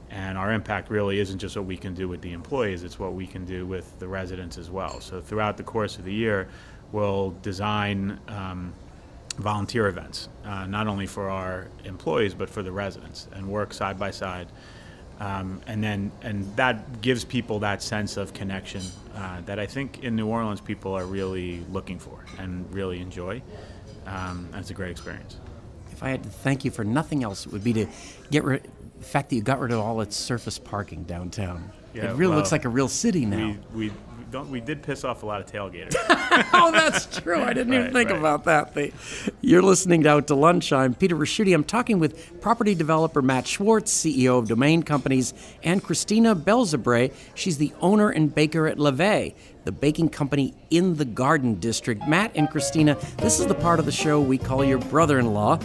And 0.09 0.37
our 0.37 0.53
impact 0.53 0.89
really 0.89 1.19
isn't 1.19 1.39
just 1.39 1.57
what 1.57 1.65
we 1.65 1.77
can 1.77 1.93
do 1.93 2.07
with 2.07 2.21
the 2.21 2.31
employees, 2.31 2.83
it's 2.83 2.97
what 2.97 3.13
we 3.13 3.27
can 3.27 3.45
do 3.45 3.65
with 3.65 3.99
the 3.99 4.07
residents 4.07 4.57
as 4.57 4.69
well. 4.69 5.01
So 5.01 5.19
throughout 5.19 5.57
the 5.57 5.63
course 5.63 5.97
of 5.97 6.05
the 6.05 6.13
year, 6.13 6.47
we'll 6.93 7.31
design 7.41 8.19
um, 8.29 8.73
volunteer 9.37 9.87
events, 9.87 10.29
uh, 10.45 10.65
not 10.65 10.87
only 10.87 11.07
for 11.07 11.29
our 11.29 11.67
employees, 11.83 12.33
but 12.33 12.49
for 12.49 12.63
the 12.63 12.71
residents, 12.71 13.27
and 13.33 13.47
work 13.47 13.73
side 13.73 13.99
by 13.99 14.11
side 14.11 14.47
Um, 15.19 15.61
and 15.65 15.83
then 15.83 16.11
and 16.21 16.55
that 16.57 17.01
gives 17.01 17.25
people 17.25 17.59
that 17.59 17.81
sense 17.81 18.17
of 18.17 18.33
connection 18.33 18.83
uh, 19.15 19.41
that 19.45 19.57
I 19.59 19.65
think 19.65 20.03
in 20.03 20.15
New 20.15 20.27
Orleans 20.27 20.61
people 20.61 20.93
are 20.93 21.05
really 21.05 21.65
looking 21.71 21.97
for 21.97 22.23
and 22.37 22.71
really 22.71 22.99
enjoy. 22.99 23.41
Um, 24.07 24.49
and 24.51 24.61
it's 24.61 24.69
a 24.69 24.73
great 24.73 24.91
experience. 24.91 25.37
If 25.91 26.01
I 26.01 26.09
had 26.09 26.23
to 26.23 26.29
thank 26.29 26.63
you 26.63 26.71
for 26.71 26.83
nothing 26.83 27.23
else, 27.23 27.45
it 27.45 27.51
would 27.51 27.63
be 27.63 27.73
to 27.73 27.87
get 28.31 28.43
rid 28.43 28.67
the 28.97 29.05
fact 29.05 29.29
that 29.29 29.35
you 29.35 29.41
got 29.41 29.59
rid 29.59 29.71
of 29.71 29.79
all 29.79 30.01
its 30.01 30.15
surface 30.15 30.57
parking 30.57 31.03
downtown. 31.03 31.71
Yeah, 31.93 32.11
it 32.11 32.15
really 32.15 32.29
well, 32.29 32.37
looks 32.39 32.51
like 32.51 32.65
a 32.65 32.69
real 32.69 32.87
city 32.87 33.25
now. 33.25 33.55
We, 33.73 33.89
we 33.89 33.93
don't 34.31 34.49
we 34.49 34.59
did 34.59 34.83
piss 34.83 35.03
off 35.03 35.23
a 35.23 35.25
lot 35.25 35.41
of 35.41 35.51
tailgaters. 35.51 35.95
oh, 36.53 36.71
that's 36.71 37.19
true. 37.19 37.41
I 37.41 37.53
didn't 37.53 37.73
even 37.73 37.93
think 37.93 38.09
right. 38.09 38.19
about 38.19 38.43
that. 38.43 38.73
They- 38.73 38.93
You're 39.41 39.61
listening 39.61 40.03
to 40.03 40.09
Out 40.09 40.27
to 40.27 40.35
Lunch. 40.35 40.73
I'm 40.73 40.93
Peter 40.93 41.15
Ricchiuti. 41.15 41.53
I'm 41.53 41.63
talking 41.63 41.99
with 41.99 42.39
property 42.41 42.75
developer 42.75 43.21
Matt 43.21 43.47
Schwartz, 43.47 43.93
CEO 43.93 44.37
of 44.37 44.47
Domain 44.47 44.83
Companies, 44.83 45.33
and 45.63 45.81
Christina 45.81 46.35
Balzebre. 46.35 47.13
She's 47.35 47.57
the 47.57 47.73
owner 47.79 48.09
and 48.09 48.33
baker 48.33 48.67
at 48.67 48.77
Levee, 48.77 49.33
the 49.67 49.71
baking 49.73 50.07
company 50.07 50.53
in 50.69 50.95
the 50.95 51.03
Garden 51.03 51.55
District. 51.55 52.07
Matt 52.07 52.31
and 52.35 52.49
Christina, 52.49 52.95
this 53.17 53.37
is 53.37 53.47
the 53.47 53.53
part 53.53 53.79
of 53.79 53.85
the 53.85 53.91
show 53.91 54.21
we 54.21 54.37
call 54.37 54.63
your 54.63 54.77
brother 54.77 55.19
in 55.19 55.33
law. 55.33 55.59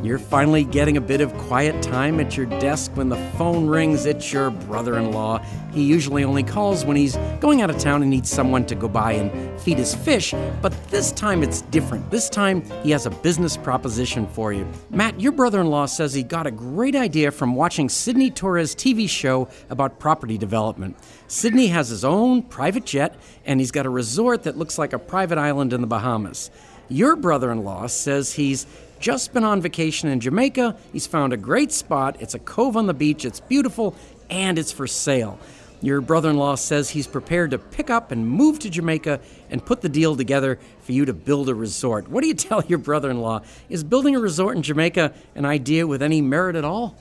You're 0.00 0.20
finally 0.20 0.62
getting 0.62 0.96
a 0.96 1.00
bit 1.00 1.20
of 1.20 1.36
quiet 1.38 1.82
time 1.82 2.20
at 2.20 2.36
your 2.36 2.46
desk 2.46 2.92
when 2.94 3.08
the 3.08 3.16
phone 3.36 3.66
rings. 3.66 4.06
It's 4.06 4.32
your 4.32 4.50
brother 4.50 4.96
in 4.96 5.10
law. 5.10 5.38
He 5.72 5.82
usually 5.82 6.22
only 6.22 6.44
calls 6.44 6.84
when 6.84 6.96
he's 6.96 7.16
going 7.40 7.60
out 7.60 7.68
of 7.68 7.78
town 7.78 8.02
and 8.02 8.10
needs 8.10 8.30
someone 8.30 8.64
to 8.66 8.76
go 8.76 8.86
by 8.86 9.12
and 9.12 9.60
feed 9.60 9.78
his 9.78 9.92
fish, 9.92 10.32
but 10.62 10.72
this 10.90 11.10
time 11.12 11.42
it's 11.42 11.62
different. 11.62 12.10
This 12.10 12.30
time 12.30 12.62
he 12.82 12.92
has 12.92 13.06
a 13.06 13.10
business 13.10 13.56
proposition 13.56 14.26
for 14.28 14.52
you. 14.52 14.66
Matt, 14.90 15.20
your 15.20 15.32
brother 15.32 15.60
in 15.60 15.66
law 15.66 15.86
says 15.86 16.14
he 16.14 16.22
got 16.22 16.46
a 16.46 16.50
great 16.52 16.94
idea 16.94 17.32
from 17.32 17.56
watching 17.56 17.88
Sidney 17.88 18.30
Torres' 18.30 18.74
TV 18.74 19.08
show 19.08 19.48
about 19.68 19.98
property 19.98 20.38
development. 20.38 20.96
Sidney 21.28 21.66
has 21.66 21.90
his 21.90 22.06
own 22.06 22.42
private 22.42 22.86
jet, 22.86 23.14
and 23.44 23.60
he's 23.60 23.70
got 23.70 23.84
a 23.84 23.90
resort 23.90 24.44
that 24.44 24.56
looks 24.56 24.78
like 24.78 24.94
a 24.94 24.98
private 24.98 25.36
island 25.36 25.74
in 25.74 25.82
the 25.82 25.86
Bahamas. 25.86 26.50
Your 26.88 27.16
brother 27.16 27.52
in 27.52 27.64
law 27.64 27.86
says 27.86 28.32
he's 28.32 28.66
just 28.98 29.34
been 29.34 29.44
on 29.44 29.60
vacation 29.60 30.08
in 30.08 30.20
Jamaica. 30.20 30.74
He's 30.90 31.06
found 31.06 31.34
a 31.34 31.36
great 31.36 31.70
spot. 31.70 32.16
It's 32.20 32.32
a 32.34 32.38
cove 32.38 32.78
on 32.78 32.86
the 32.86 32.94
beach, 32.94 33.26
it's 33.26 33.40
beautiful, 33.40 33.94
and 34.30 34.58
it's 34.58 34.72
for 34.72 34.86
sale. 34.86 35.38
Your 35.82 36.00
brother 36.00 36.30
in 36.30 36.38
law 36.38 36.54
says 36.54 36.90
he's 36.90 37.06
prepared 37.06 37.50
to 37.50 37.58
pick 37.58 37.90
up 37.90 38.10
and 38.10 38.26
move 38.26 38.58
to 38.60 38.70
Jamaica 38.70 39.20
and 39.50 39.64
put 39.64 39.82
the 39.82 39.88
deal 39.90 40.16
together 40.16 40.58
for 40.80 40.92
you 40.92 41.04
to 41.04 41.12
build 41.12 41.50
a 41.50 41.54
resort. 41.54 42.08
What 42.08 42.22
do 42.22 42.28
you 42.28 42.34
tell 42.48 42.64
your 42.64 42.78
brother 42.78 43.10
in 43.10 43.20
law? 43.20 43.42
Is 43.68 43.84
building 43.84 44.16
a 44.16 44.20
resort 44.20 44.56
in 44.56 44.62
Jamaica 44.62 45.12
an 45.34 45.44
idea 45.44 45.86
with 45.86 46.02
any 46.02 46.22
merit 46.22 46.56
at 46.56 46.64
all? 46.64 46.96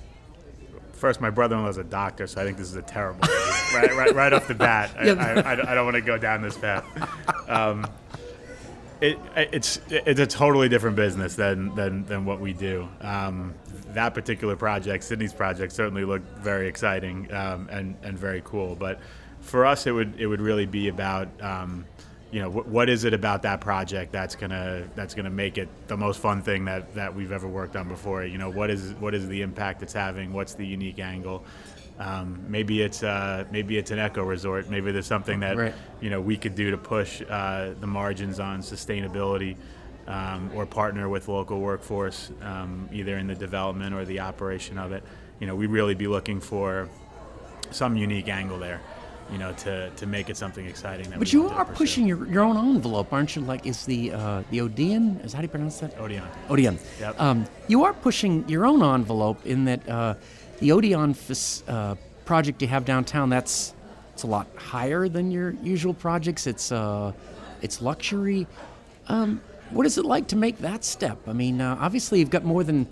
First, 0.98 1.22
my 1.22 1.30
brother-in-law 1.30 1.70
is 1.70 1.78
a 1.78 1.84
doctor, 1.84 2.26
so 2.26 2.42
I 2.42 2.44
think 2.44 2.58
this 2.58 2.68
is 2.68 2.76
a 2.76 2.82
terrible 2.82 3.24
idea. 3.24 3.36
right, 3.74 3.96
right, 3.96 4.16
right 4.16 4.34
off 4.34 4.48
the 4.48 4.56
bat. 4.56 4.92
I, 5.00 5.10
I, 5.10 5.34
I, 5.34 5.72
I 5.72 5.76
don't 5.76 5.86
want 5.86 5.96
to 5.96 6.02
go 6.02 6.18
down 6.18 6.42
this 6.42 6.58
path. 6.58 6.86
Um, 7.48 7.86
it, 9.00 9.20
it's 9.36 9.80
it's 9.90 10.20
a 10.20 10.26
totally 10.26 10.70
different 10.70 10.96
business 10.96 11.36
than 11.36 11.76
than, 11.76 12.04
than 12.06 12.26
what 12.26 12.40
we 12.40 12.52
do. 12.54 12.90
Um, 13.02 13.54
that 13.90 14.16
particular 14.16 14.56
project, 14.56 15.04
Sidney's 15.04 15.34
project, 15.34 15.72
certainly 15.72 16.04
looked 16.04 16.28
very 16.40 16.68
exciting 16.68 17.32
um, 17.32 17.70
and 17.72 17.96
and 18.02 18.18
very 18.18 18.42
cool. 18.44 18.76
But 18.76 19.00
for 19.40 19.68
us, 19.68 19.86
it 19.86 19.92
would 19.92 20.20
it 20.20 20.26
would 20.26 20.42
really 20.42 20.66
be 20.66 20.88
about 20.88 21.30
um, 21.44 21.86
you 22.32 22.42
know 22.42 22.50
wh- 22.52 22.68
what 22.68 22.90
is 22.90 23.04
it 23.06 23.14
about 23.14 23.42
that 23.44 23.62
project 23.62 24.12
that's 24.12 24.36
gonna 24.36 24.84
that's 24.96 25.14
gonna 25.14 25.30
make 25.30 25.58
it 25.58 25.70
the 25.88 25.96
most 25.98 26.20
fun 26.20 26.42
thing 26.42 26.66
that, 26.66 26.94
that 26.96 27.14
we've 27.16 27.32
ever 27.32 27.48
worked 27.48 27.76
on 27.76 27.88
before. 27.88 28.26
You 28.26 28.38
know 28.38 28.50
what 28.50 28.70
is 28.70 28.94
what 28.96 29.14
is 29.14 29.28
the 29.28 29.42
impact 29.42 29.82
it's 29.84 29.94
having? 29.94 30.34
What's 30.34 30.54
the 30.54 30.66
unique 30.66 31.00
angle? 31.00 31.44
Um, 32.00 32.44
maybe 32.48 32.82
it's 32.84 33.02
uh, 33.02 33.46
maybe 33.52 33.78
it's 33.78 33.90
an 33.92 33.98
eco 34.00 34.24
resort. 34.24 34.70
Maybe 34.70 34.92
there's 34.92 35.08
something 35.08 35.40
that 35.40 35.58
Right. 35.58 35.74
you 36.02 36.10
know 36.10 36.22
we 36.22 36.38
could 36.38 36.54
do 36.56 36.70
to 36.72 36.78
push 36.78 37.22
uh, 37.28 37.74
the 37.80 37.88
margins 37.88 38.40
on 38.40 38.62
sustainability 38.62 39.56
um, 40.08 40.52
or 40.54 40.66
partner 40.66 41.10
with 41.10 41.28
local 41.28 41.60
workforce 41.60 42.32
um, 42.44 42.88
either 42.94 43.18
in 43.18 43.28
the 43.28 43.36
development 43.36 43.96
or 43.96 44.06
the 44.06 44.20
operation 44.20 44.78
of 44.78 44.92
it 44.94 45.04
you 45.40 45.48
know 45.48 45.54
we'd 45.56 45.70
really 45.70 45.96
be 45.96 46.08
looking 46.08 46.40
for 46.40 46.88
some 47.72 47.98
unique 47.98 48.30
angle 48.30 48.58
there 48.58 48.80
you 49.32 49.38
know 49.38 49.54
to, 49.54 49.90
to 49.90 50.06
make 50.06 50.30
it 50.30 50.38
something 50.38 50.66
exciting 50.66 51.10
that 51.10 51.20
But 51.20 51.34
you 51.34 51.50
are 51.50 51.66
pushing 51.66 52.08
your, 52.08 52.28
your 52.28 52.44
own 52.44 52.58
envelope, 52.58 53.12
aren't 53.12 53.36
you? 53.36 53.42
Like, 53.42 53.66
is 53.66 53.86
the 53.86 54.14
uh, 54.14 54.44
the 54.52 54.62
Odeon? 54.62 55.20
Is 55.24 55.32
that 55.32 55.38
how 55.38 55.42
do 55.42 55.46
you 55.46 55.50
pronounce 55.50 55.80
that? 55.80 55.98
Odeon. 56.00 56.24
Odeon. 56.50 56.80
Yep. 57.00 57.20
Um, 57.20 57.46
you 57.68 57.84
are 57.84 57.94
pushing 57.94 58.48
your 58.48 58.66
own 58.66 58.82
envelope 58.82 59.46
in 59.46 59.66
that 59.66 59.88
uh, 59.90 60.16
the 60.60 60.72
Odeon 60.72 61.16
uh, 61.68 61.96
project 62.26 62.62
you 62.62 62.68
have 62.68 62.86
downtown. 62.86 63.30
That's 63.30 63.74
it's 64.14 64.24
a 64.24 64.28
lot 64.28 64.48
higher 64.56 65.08
than 65.08 65.30
your 65.32 65.52
usual 65.62 65.94
projects. 65.94 66.48
It's 66.48 66.72
uh, 66.72 67.12
it's 67.62 67.82
luxury. 67.82 68.48
Um, 69.08 69.42
what 69.70 69.86
is 69.86 69.98
it 69.98 70.06
like 70.06 70.28
to 70.30 70.36
make 70.36 70.58
that 70.60 70.84
step? 70.84 71.18
I 71.28 71.34
mean, 71.34 71.62
uh, 71.62 71.78
obviously 71.80 72.20
you've 72.20 72.30
got 72.30 72.44
more 72.44 72.64
than 72.64 72.88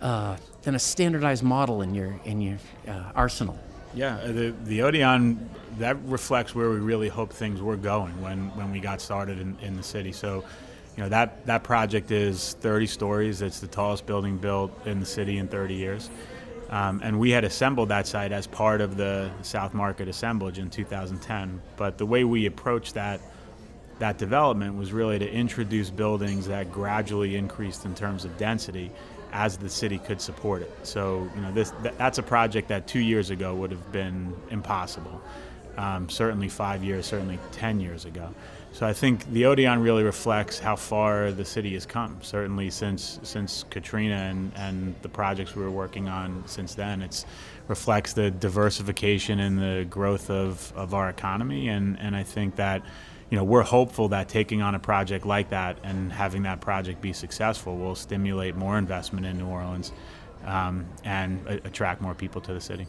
uh, 0.00 0.36
than 0.62 0.74
a 0.74 0.78
standardized 0.78 1.42
model 1.42 1.82
in 1.82 1.94
your 1.94 2.18
in 2.24 2.40
your 2.40 2.58
uh, 2.88 3.12
arsenal. 3.14 3.58
Yeah, 3.96 4.16
uh, 4.16 4.26
the 4.26 4.54
the 4.64 4.82
Odeon 4.82 5.48
that 5.78 5.96
reflects 6.04 6.54
where 6.54 6.68
we 6.68 6.76
really 6.76 7.08
hope 7.08 7.32
things 7.32 7.62
were 7.62 7.76
going 7.76 8.20
when, 8.20 8.54
when 8.56 8.70
we 8.70 8.78
got 8.78 9.00
started 9.00 9.40
in, 9.40 9.56
in 9.60 9.76
the 9.76 9.82
city. 9.82 10.12
So, 10.12 10.44
you 10.96 11.02
know 11.02 11.08
that 11.08 11.46
that 11.46 11.62
project 11.62 12.10
is 12.10 12.56
30 12.60 12.86
stories. 12.86 13.40
It's 13.40 13.58
the 13.58 13.66
tallest 13.66 14.04
building 14.04 14.36
built 14.36 14.70
in 14.86 15.00
the 15.00 15.06
city 15.06 15.38
in 15.38 15.48
30 15.48 15.74
years, 15.74 16.10
um, 16.68 17.00
and 17.02 17.18
we 17.18 17.30
had 17.30 17.44
assembled 17.44 17.88
that 17.88 18.06
site 18.06 18.32
as 18.32 18.46
part 18.46 18.82
of 18.82 18.98
the 18.98 19.30
South 19.40 19.72
Market 19.72 20.08
assemblage 20.08 20.58
in 20.58 20.68
2010. 20.68 21.62
But 21.78 21.96
the 21.96 22.06
way 22.06 22.24
we 22.24 22.44
approached 22.44 22.94
that 22.94 23.20
that 23.98 24.18
development 24.18 24.76
was 24.76 24.92
really 24.92 25.18
to 25.18 25.30
introduce 25.30 25.88
buildings 25.88 26.48
that 26.48 26.70
gradually 26.70 27.34
increased 27.34 27.86
in 27.86 27.94
terms 27.94 28.26
of 28.26 28.36
density 28.36 28.90
as 29.36 29.58
the 29.58 29.68
city 29.68 29.98
could 29.98 30.20
support 30.20 30.62
it. 30.62 30.72
So, 30.82 31.28
you 31.34 31.42
know, 31.42 31.52
this 31.52 31.72
th- 31.82 31.94
that's 31.98 32.16
a 32.16 32.22
project 32.22 32.68
that 32.68 32.86
two 32.86 33.00
years 33.00 33.28
ago 33.28 33.54
would 33.54 33.70
have 33.70 33.92
been 33.92 34.34
impossible. 34.50 35.20
Um, 35.76 36.08
certainly 36.08 36.48
five 36.48 36.82
years, 36.82 37.04
certainly 37.04 37.38
10 37.52 37.78
years 37.80 38.06
ago. 38.06 38.34
So 38.72 38.86
I 38.86 38.94
think 38.94 39.30
the 39.32 39.44
Odeon 39.44 39.82
really 39.82 40.04
reflects 40.04 40.58
how 40.58 40.74
far 40.74 41.32
the 41.32 41.44
city 41.44 41.74
has 41.74 41.84
come. 41.84 42.16
Certainly 42.22 42.70
since 42.70 43.20
since 43.22 43.64
Katrina 43.68 44.14
and, 44.14 44.52
and 44.56 44.94
the 45.02 45.08
projects 45.08 45.54
we 45.54 45.62
were 45.62 45.70
working 45.70 46.08
on 46.08 46.42
since 46.46 46.74
then, 46.74 47.02
it's 47.02 47.26
reflects 47.68 48.14
the 48.14 48.30
diversification 48.30 49.40
and 49.40 49.58
the 49.58 49.86
growth 49.90 50.30
of, 50.30 50.72
of 50.76 50.94
our 50.94 51.10
economy. 51.10 51.68
And, 51.68 51.98
and 52.00 52.16
I 52.16 52.22
think 52.22 52.56
that 52.56 52.82
you 53.30 53.36
know, 53.36 53.44
we're 53.44 53.62
hopeful 53.62 54.08
that 54.08 54.28
taking 54.28 54.62
on 54.62 54.74
a 54.74 54.78
project 54.78 55.26
like 55.26 55.50
that 55.50 55.78
and 55.82 56.12
having 56.12 56.42
that 56.44 56.60
project 56.60 57.00
be 57.00 57.12
successful 57.12 57.76
will 57.76 57.94
stimulate 57.94 58.54
more 58.54 58.78
investment 58.78 59.26
in 59.26 59.38
New 59.38 59.48
Orleans 59.48 59.92
um, 60.44 60.86
and 61.04 61.44
a- 61.46 61.66
attract 61.66 62.00
more 62.00 62.14
people 62.14 62.40
to 62.42 62.54
the 62.54 62.60
city. 62.60 62.86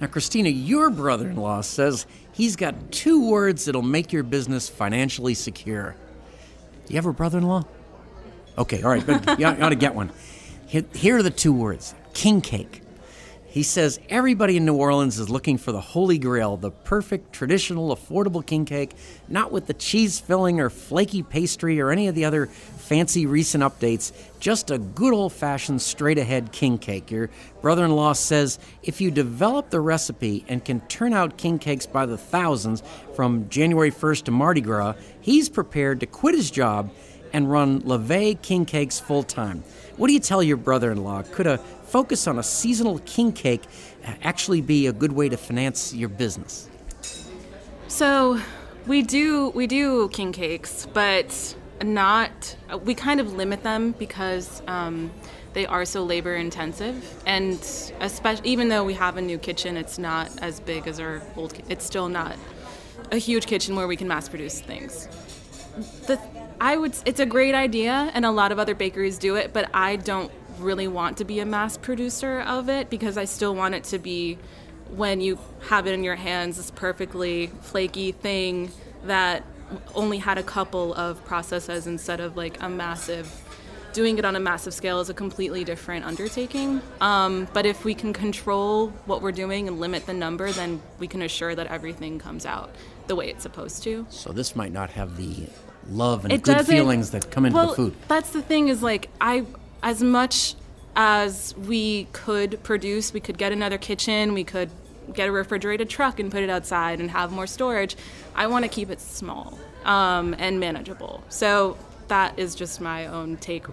Now, 0.00 0.06
Christina, 0.06 0.48
your 0.48 0.90
brother 0.90 1.28
in 1.28 1.36
law 1.36 1.60
says 1.60 2.06
he's 2.32 2.56
got 2.56 2.92
two 2.92 3.28
words 3.28 3.64
that'll 3.64 3.82
make 3.82 4.12
your 4.12 4.22
business 4.22 4.68
financially 4.68 5.34
secure. 5.34 5.96
Do 6.86 6.92
you 6.92 6.96
have 6.96 7.06
a 7.06 7.12
brother 7.12 7.38
in 7.38 7.44
law? 7.44 7.64
Okay, 8.56 8.82
all 8.82 8.90
right, 8.90 9.08
ought, 9.08 9.40
you 9.40 9.46
ought 9.46 9.68
to 9.70 9.74
get 9.74 9.94
one. 9.94 10.10
Here, 10.66 10.84
here 10.94 11.16
are 11.16 11.22
the 11.22 11.30
two 11.30 11.52
words 11.52 11.94
king 12.12 12.40
cake. 12.40 12.82
He 13.58 13.64
says 13.64 13.98
everybody 14.08 14.56
in 14.56 14.64
New 14.64 14.76
Orleans 14.76 15.18
is 15.18 15.28
looking 15.28 15.58
for 15.58 15.72
the 15.72 15.80
holy 15.80 16.16
grail, 16.16 16.56
the 16.56 16.70
perfect, 16.70 17.32
traditional, 17.32 17.92
affordable 17.92 18.46
king 18.46 18.64
cake, 18.64 18.94
not 19.26 19.50
with 19.50 19.66
the 19.66 19.74
cheese 19.74 20.20
filling 20.20 20.60
or 20.60 20.70
flaky 20.70 21.24
pastry 21.24 21.80
or 21.80 21.90
any 21.90 22.06
of 22.06 22.14
the 22.14 22.24
other 22.24 22.46
fancy 22.46 23.26
recent 23.26 23.64
updates, 23.64 24.12
just 24.38 24.70
a 24.70 24.78
good 24.78 25.12
old 25.12 25.32
fashioned 25.32 25.82
straight 25.82 26.18
ahead 26.18 26.52
king 26.52 26.78
cake. 26.78 27.10
Your 27.10 27.30
brother 27.60 27.84
in 27.84 27.90
law 27.90 28.12
says 28.12 28.60
if 28.84 29.00
you 29.00 29.10
develop 29.10 29.70
the 29.70 29.80
recipe 29.80 30.44
and 30.46 30.64
can 30.64 30.80
turn 30.82 31.12
out 31.12 31.36
king 31.36 31.58
cakes 31.58 31.84
by 31.84 32.06
the 32.06 32.16
thousands 32.16 32.84
from 33.16 33.48
January 33.48 33.90
1st 33.90 34.26
to 34.26 34.30
Mardi 34.30 34.60
Gras, 34.60 34.94
he's 35.20 35.48
prepared 35.48 35.98
to 35.98 36.06
quit 36.06 36.36
his 36.36 36.52
job 36.52 36.92
and 37.32 37.50
run 37.50 37.80
Levee 37.80 38.36
King 38.36 38.64
Cakes 38.64 39.00
full 39.00 39.22
time. 39.22 39.64
What 39.98 40.06
do 40.06 40.12
you 40.12 40.20
tell 40.20 40.44
your 40.44 40.56
brother 40.56 40.92
in 40.92 41.02
law? 41.02 41.22
Could 41.22 41.48
a 41.48 41.58
focus 41.58 42.28
on 42.28 42.38
a 42.38 42.42
seasonal 42.44 43.00
king 43.00 43.32
cake 43.32 43.64
uh, 44.06 44.14
actually 44.22 44.60
be 44.60 44.86
a 44.86 44.92
good 44.92 45.10
way 45.10 45.28
to 45.28 45.36
finance 45.36 45.92
your 45.92 46.08
business? 46.08 46.68
So 47.88 48.40
we 48.86 49.02
do 49.02 49.50
we 49.50 49.66
do 49.66 50.08
king 50.10 50.30
cakes, 50.30 50.86
but 50.86 51.56
not 51.82 52.56
we 52.84 52.94
kind 52.94 53.18
of 53.18 53.32
limit 53.32 53.64
them 53.64 53.90
because 53.98 54.62
um, 54.68 55.10
they 55.52 55.66
are 55.66 55.84
so 55.84 56.04
labor 56.04 56.36
intensive, 56.36 57.20
and 57.26 57.58
especially 57.98 58.48
even 58.48 58.68
though 58.68 58.84
we 58.84 58.94
have 58.94 59.16
a 59.16 59.22
new 59.22 59.36
kitchen, 59.36 59.76
it's 59.76 59.98
not 59.98 60.30
as 60.40 60.60
big 60.60 60.86
as 60.86 61.00
our 61.00 61.20
old. 61.36 61.60
It's 61.68 61.84
still 61.84 62.08
not 62.08 62.36
a 63.10 63.16
huge 63.16 63.46
kitchen 63.46 63.74
where 63.74 63.88
we 63.88 63.96
can 63.96 64.06
mass 64.06 64.28
produce 64.28 64.60
things. 64.60 65.08
The 66.06 66.20
I 66.60 66.76
would 66.76 66.96
it's 67.04 67.20
a 67.20 67.26
great 67.26 67.54
idea, 67.54 68.10
and 68.14 68.24
a 68.24 68.30
lot 68.30 68.52
of 68.52 68.58
other 68.58 68.74
bakeries 68.74 69.18
do 69.18 69.36
it, 69.36 69.52
but 69.52 69.70
I 69.74 69.96
don't 69.96 70.30
really 70.58 70.88
want 70.88 71.18
to 71.18 71.24
be 71.24 71.40
a 71.40 71.46
mass 71.46 71.76
producer 71.76 72.40
of 72.40 72.68
it 72.68 72.90
because 72.90 73.16
I 73.16 73.24
still 73.24 73.54
want 73.54 73.74
it 73.74 73.84
to 73.84 73.98
be 73.98 74.38
when 74.90 75.20
you 75.20 75.38
have 75.68 75.86
it 75.86 75.92
in 75.92 76.02
your 76.02 76.16
hands, 76.16 76.56
this 76.56 76.70
perfectly 76.70 77.48
flaky 77.60 78.12
thing 78.12 78.70
that 79.04 79.44
only 79.94 80.18
had 80.18 80.38
a 80.38 80.42
couple 80.42 80.94
of 80.94 81.22
processes 81.24 81.86
instead 81.86 82.20
of 82.20 82.36
like 82.36 82.60
a 82.62 82.68
massive 82.68 83.30
doing 83.92 84.18
it 84.18 84.24
on 84.24 84.36
a 84.36 84.40
massive 84.40 84.74
scale 84.74 85.00
is 85.00 85.08
a 85.08 85.14
completely 85.14 85.64
different 85.64 86.04
undertaking. 86.04 86.80
Um, 87.00 87.48
but 87.52 87.66
if 87.66 87.84
we 87.84 87.94
can 87.94 88.12
control 88.12 88.88
what 89.06 89.22
we're 89.22 89.32
doing 89.32 89.66
and 89.66 89.80
limit 89.80 90.06
the 90.06 90.12
number, 90.12 90.52
then 90.52 90.80
we 90.98 91.08
can 91.08 91.22
assure 91.22 91.54
that 91.54 91.66
everything 91.66 92.18
comes 92.18 92.46
out 92.46 92.70
the 93.06 93.16
way 93.16 93.30
it's 93.30 93.42
supposed 93.42 93.82
to. 93.84 94.06
So 94.10 94.30
this 94.32 94.54
might 94.54 94.72
not 94.72 94.90
have 94.90 95.16
the 95.16 95.48
love 95.90 96.24
and 96.24 96.32
it 96.32 96.42
good 96.42 96.66
feelings 96.66 97.10
that 97.10 97.30
come 97.30 97.46
into 97.46 97.56
well, 97.56 97.68
the 97.68 97.74
food. 97.74 97.94
That's 98.08 98.30
the 98.30 98.42
thing 98.42 98.68
is 98.68 98.82
like 98.82 99.08
I 99.20 99.44
as 99.82 100.02
much 100.02 100.54
as 100.96 101.54
we 101.56 102.08
could 102.12 102.62
produce, 102.62 103.12
we 103.12 103.20
could 103.20 103.38
get 103.38 103.52
another 103.52 103.78
kitchen, 103.78 104.34
we 104.34 104.44
could 104.44 104.70
get 105.14 105.28
a 105.28 105.32
refrigerated 105.32 105.88
truck 105.88 106.20
and 106.20 106.30
put 106.30 106.42
it 106.42 106.50
outside 106.50 107.00
and 107.00 107.10
have 107.10 107.32
more 107.32 107.46
storage. 107.46 107.96
I 108.34 108.46
want 108.46 108.64
to 108.64 108.68
keep 108.68 108.90
it 108.90 109.00
small 109.00 109.58
um, 109.84 110.34
and 110.38 110.60
manageable. 110.60 111.22
So 111.28 111.76
that 112.08 112.38
is 112.38 112.54
just 112.54 112.80
my 112.80 113.06
own 113.06 113.36
take. 113.36 113.64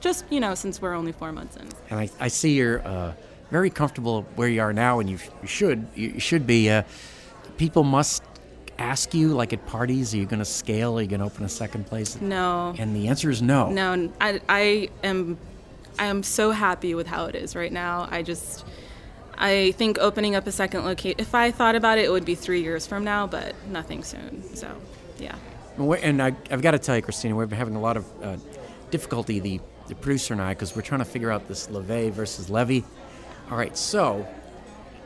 Just 0.00 0.24
you 0.30 0.40
know, 0.40 0.54
since 0.54 0.82
we're 0.82 0.94
only 0.94 1.12
four 1.12 1.32
months 1.32 1.56
in. 1.56 1.68
And 1.90 2.00
I, 2.00 2.10
I 2.20 2.28
see 2.28 2.54
you're 2.54 2.86
uh, 2.86 3.14
very 3.50 3.70
comfortable 3.70 4.22
where 4.34 4.48
you 4.48 4.60
are 4.60 4.72
now, 4.72 5.00
and 5.00 5.08
you, 5.08 5.18
you 5.42 5.48
should 5.48 5.86
you 5.94 6.20
should 6.20 6.46
be. 6.46 6.70
Uh, 6.70 6.82
people 7.56 7.84
must 7.84 8.22
ask 8.78 9.14
you, 9.14 9.28
like 9.28 9.52
at 9.52 9.66
parties, 9.66 10.14
are 10.14 10.18
you 10.18 10.26
going 10.26 10.38
to 10.38 10.44
scale? 10.44 10.98
Are 10.98 11.02
you 11.02 11.08
going 11.08 11.20
to 11.20 11.26
open 11.26 11.44
a 11.44 11.48
second 11.48 11.86
place? 11.86 12.20
No. 12.20 12.74
And 12.78 12.94
the 12.94 13.08
answer 13.08 13.30
is 13.30 13.42
no. 13.42 13.70
No, 13.70 14.10
I, 14.20 14.40
I 14.48 14.88
am 15.02 15.38
I 15.98 16.06
am 16.06 16.22
so 16.22 16.50
happy 16.50 16.94
with 16.94 17.06
how 17.06 17.26
it 17.26 17.34
is 17.34 17.56
right 17.56 17.72
now. 17.72 18.08
I 18.10 18.22
just 18.22 18.64
I 19.38 19.72
think 19.72 19.98
opening 19.98 20.34
up 20.34 20.46
a 20.46 20.52
second 20.52 20.84
location. 20.84 21.18
If 21.18 21.34
I 21.34 21.50
thought 21.50 21.74
about 21.74 21.98
it, 21.98 22.06
it 22.06 22.10
would 22.10 22.24
be 22.24 22.34
three 22.34 22.62
years 22.62 22.86
from 22.86 23.04
now, 23.04 23.26
but 23.26 23.54
nothing 23.68 24.02
soon. 24.02 24.42
So, 24.54 24.70
yeah. 25.18 25.36
And 25.78 26.22
I, 26.22 26.34
have 26.48 26.62
got 26.62 26.70
to 26.70 26.78
tell 26.78 26.96
you, 26.96 27.02
Christina, 27.02 27.36
we've 27.36 27.48
been 27.48 27.58
having 27.58 27.76
a 27.76 27.80
lot 27.80 27.98
of 27.98 28.22
uh, 28.22 28.36
difficulty, 28.90 29.40
the, 29.40 29.60
the 29.88 29.94
producer 29.94 30.32
and 30.32 30.40
I, 30.40 30.54
because 30.54 30.74
we're 30.74 30.82
trying 30.82 31.00
to 31.00 31.04
figure 31.04 31.30
out 31.30 31.48
this 31.48 31.68
levee 31.68 32.08
versus 32.08 32.48
levy. 32.48 32.84
All 33.50 33.58
right, 33.58 33.76
so 33.76 34.26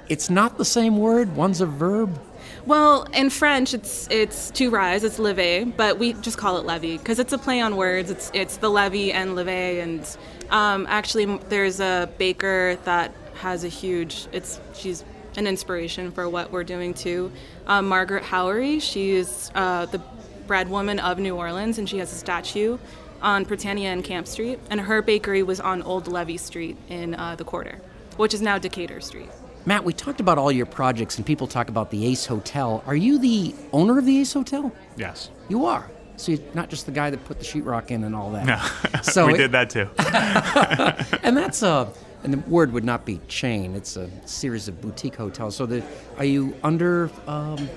it's 0.08 0.30
not 0.30 0.58
the 0.58 0.64
same 0.64 0.96
word. 0.96 1.34
One's 1.34 1.60
a 1.60 1.66
verb. 1.66 2.18
Well, 2.66 3.04
in 3.14 3.30
French, 3.30 3.74
it's 3.74 4.06
it's 4.10 4.50
to 4.52 4.70
rise. 4.70 5.04
It's 5.04 5.18
leve, 5.18 5.76
but 5.76 5.98
we 5.98 6.12
just 6.14 6.38
call 6.38 6.58
it 6.58 6.64
levy 6.64 6.98
because 6.98 7.18
it's 7.18 7.32
a 7.32 7.38
play 7.38 7.60
on 7.60 7.76
words. 7.76 8.10
It's 8.10 8.30
it's 8.34 8.58
the 8.58 8.70
levy 8.70 9.12
and 9.12 9.34
leve, 9.34 9.48
and 9.48 10.16
um, 10.50 10.86
actually, 10.88 11.38
there's 11.48 11.80
a 11.80 12.10
baker 12.18 12.76
that 12.84 13.14
has 13.36 13.64
a 13.64 13.68
huge. 13.68 14.26
It's 14.32 14.60
she's 14.74 15.04
an 15.36 15.46
inspiration 15.46 16.10
for 16.10 16.28
what 16.28 16.50
we're 16.50 16.64
doing 16.64 16.92
too. 16.92 17.30
Um, 17.66 17.88
Margaret 17.88 18.24
Haughery, 18.24 18.82
she's 18.82 19.50
uh, 19.54 19.86
the 19.86 20.00
bread 20.46 20.68
woman 20.68 20.98
of 20.98 21.18
New 21.18 21.36
Orleans, 21.36 21.78
and 21.78 21.88
she 21.88 21.98
has 21.98 22.12
a 22.12 22.16
statue 22.16 22.78
on 23.22 23.46
Prytania 23.46 23.92
and 23.92 24.02
Camp 24.02 24.26
Street. 24.26 24.58
And 24.70 24.80
her 24.80 25.02
bakery 25.02 25.42
was 25.42 25.60
on 25.60 25.82
Old 25.82 26.08
Levy 26.08 26.36
Street 26.36 26.76
in 26.88 27.14
uh, 27.14 27.36
the 27.36 27.44
quarter, 27.44 27.80
which 28.16 28.34
is 28.34 28.42
now 28.42 28.58
Decatur 28.58 29.00
Street. 29.00 29.28
Matt, 29.66 29.84
we 29.84 29.92
talked 29.92 30.20
about 30.20 30.38
all 30.38 30.50
your 30.50 30.66
projects, 30.66 31.16
and 31.16 31.26
people 31.26 31.46
talk 31.46 31.68
about 31.68 31.90
the 31.90 32.06
Ace 32.06 32.26
Hotel. 32.26 32.82
Are 32.86 32.96
you 32.96 33.18
the 33.18 33.54
owner 33.72 33.98
of 33.98 34.06
the 34.06 34.18
Ace 34.20 34.32
Hotel? 34.32 34.72
Yes. 34.96 35.30
You 35.48 35.66
are. 35.66 35.90
So 36.16 36.32
you're 36.32 36.40
not 36.54 36.68
just 36.68 36.86
the 36.86 36.92
guy 36.92 37.10
that 37.10 37.24
put 37.24 37.38
the 37.38 37.44
sheetrock 37.44 37.90
in 37.90 38.04
and 38.04 38.14
all 38.14 38.30
that. 38.32 38.46
No. 38.46 39.00
So 39.02 39.26
we 39.26 39.34
it, 39.34 39.38
did 39.38 39.52
that 39.52 39.70
too. 39.70 39.88
and 41.22 41.36
that's 41.36 41.62
a 41.62 41.90
and 42.22 42.34
the 42.34 42.38
word 42.50 42.72
would 42.72 42.84
not 42.84 43.06
be 43.06 43.18
chain. 43.28 43.74
It's 43.74 43.96
a 43.96 44.10
series 44.26 44.68
of 44.68 44.80
boutique 44.80 45.16
hotels. 45.16 45.56
So, 45.56 45.64
the, 45.64 45.82
are 46.18 46.24
you 46.24 46.54
under 46.62 47.10
um, 47.26 47.68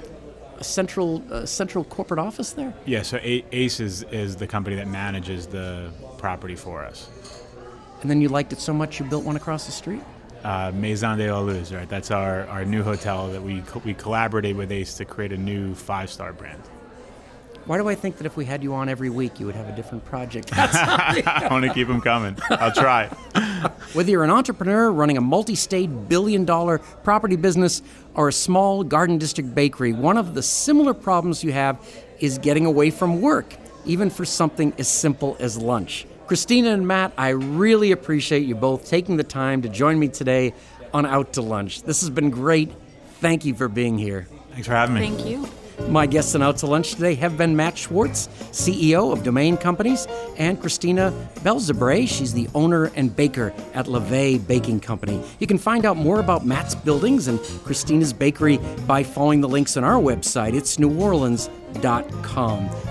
a 0.57 0.63
central 0.63 1.23
uh, 1.31 1.45
central 1.45 1.85
corporate 1.85 2.19
office 2.19 2.51
there? 2.51 2.73
Yeah. 2.85 3.03
So 3.03 3.19
Ace 3.21 3.79
is, 3.79 4.03
is 4.03 4.35
the 4.35 4.47
company 4.47 4.75
that 4.75 4.87
manages 4.87 5.47
the 5.47 5.91
property 6.17 6.55
for 6.55 6.83
us. 6.83 7.09
And 8.01 8.11
then 8.11 8.19
you 8.19 8.27
liked 8.27 8.51
it 8.51 8.59
so 8.59 8.73
much 8.73 8.99
you 8.99 9.05
built 9.05 9.23
one 9.23 9.37
across 9.37 9.65
the 9.65 9.71
street. 9.71 10.01
Uh, 10.43 10.71
Maison 10.75 11.17
de 11.17 11.31
la 11.31 11.39
Luz, 11.39 11.73
right? 11.73 11.87
That's 11.87 12.11
our, 12.11 12.45
our 12.47 12.65
new 12.65 12.83
hotel 12.83 13.29
that 13.29 13.41
we 13.41 13.63
we 13.85 13.93
collaborated 13.93 14.57
with 14.57 14.73
Ace 14.73 14.95
to 14.95 15.05
create 15.05 15.31
a 15.31 15.37
new 15.37 15.73
five 15.73 16.09
star 16.09 16.33
brand. 16.33 16.61
Why 17.65 17.77
do 17.77 17.87
I 17.87 17.95
think 17.95 18.17
that 18.17 18.25
if 18.25 18.35
we 18.35 18.43
had 18.43 18.61
you 18.61 18.73
on 18.73 18.89
every 18.89 19.09
week, 19.09 19.39
you 19.39 19.45
would 19.45 19.55
have 19.55 19.69
a 19.69 19.75
different 19.75 20.03
project? 20.03 20.49
I 20.53 21.47
want 21.49 21.63
to 21.63 21.73
keep 21.73 21.87
them 21.87 22.01
coming. 22.01 22.37
I'll 22.49 22.73
try. 22.73 23.07
Whether 23.93 24.11
you're 24.11 24.25
an 24.25 24.31
entrepreneur 24.31 24.91
running 24.91 25.15
a 25.15 25.21
multi 25.21 25.55
state 25.55 26.09
billion 26.09 26.43
dollar 26.43 26.79
property 26.79 27.37
business 27.37 27.81
or 28.15 28.27
a 28.27 28.33
small 28.33 28.83
garden 28.83 29.17
district 29.17 29.55
bakery, 29.55 29.93
one 29.93 30.17
of 30.17 30.33
the 30.33 30.43
similar 30.43 30.93
problems 30.93 31.41
you 31.41 31.53
have 31.53 31.79
is 32.19 32.37
getting 32.37 32.65
away 32.65 32.89
from 32.89 33.21
work, 33.21 33.55
even 33.85 34.09
for 34.09 34.25
something 34.25 34.73
as 34.77 34.89
simple 34.89 35.37
as 35.39 35.57
lunch. 35.57 36.05
Christina 36.27 36.69
and 36.71 36.87
Matt, 36.87 37.13
I 37.17 37.29
really 37.29 37.91
appreciate 37.91 38.45
you 38.45 38.55
both 38.55 38.87
taking 38.87 39.17
the 39.17 39.23
time 39.23 39.61
to 39.63 39.69
join 39.69 39.99
me 39.99 40.07
today 40.07 40.53
on 40.93 41.05
Out 41.05 41.33
to 41.33 41.41
Lunch. 41.41 41.83
This 41.83 42.01
has 42.01 42.09
been 42.09 42.29
great. 42.29 42.71
Thank 43.19 43.45
you 43.45 43.53
for 43.53 43.67
being 43.67 43.97
here. 43.97 44.27
Thanks 44.51 44.67
for 44.67 44.73
having 44.73 44.95
me. 44.95 45.09
Thank 45.09 45.25
you. 45.25 45.47
My 45.89 46.05
guests 46.05 46.33
on 46.35 46.41
Out 46.41 46.57
to 46.57 46.67
Lunch 46.67 46.93
today 46.93 47.15
have 47.15 47.37
been 47.37 47.55
Matt 47.55 47.77
Schwartz, 47.77 48.27
CEO 48.51 49.11
of 49.11 49.23
Domain 49.23 49.57
Companies, 49.57 50.07
and 50.37 50.61
Christina 50.61 51.11
Balzebre. 51.41 52.07
She's 52.07 52.31
the 52.33 52.47
owner 52.53 52.91
and 52.95 53.13
baker 53.13 53.53
at 53.73 53.87
Levee 53.87 54.37
Baking 54.37 54.79
Company. 54.79 55.21
You 55.39 55.47
can 55.47 55.57
find 55.57 55.85
out 55.85 55.97
more 55.97 56.19
about 56.19 56.45
Matt's 56.45 56.75
buildings 56.75 57.27
and 57.27 57.39
Christina's 57.63 58.13
bakery 58.13 58.59
by 58.87 59.03
following 59.03 59.41
the 59.41 59.49
links 59.49 59.75
on 59.75 59.83
our 59.83 59.99
website. 60.01 60.53
It's 60.53 60.77
neworleans.com. 60.77 61.62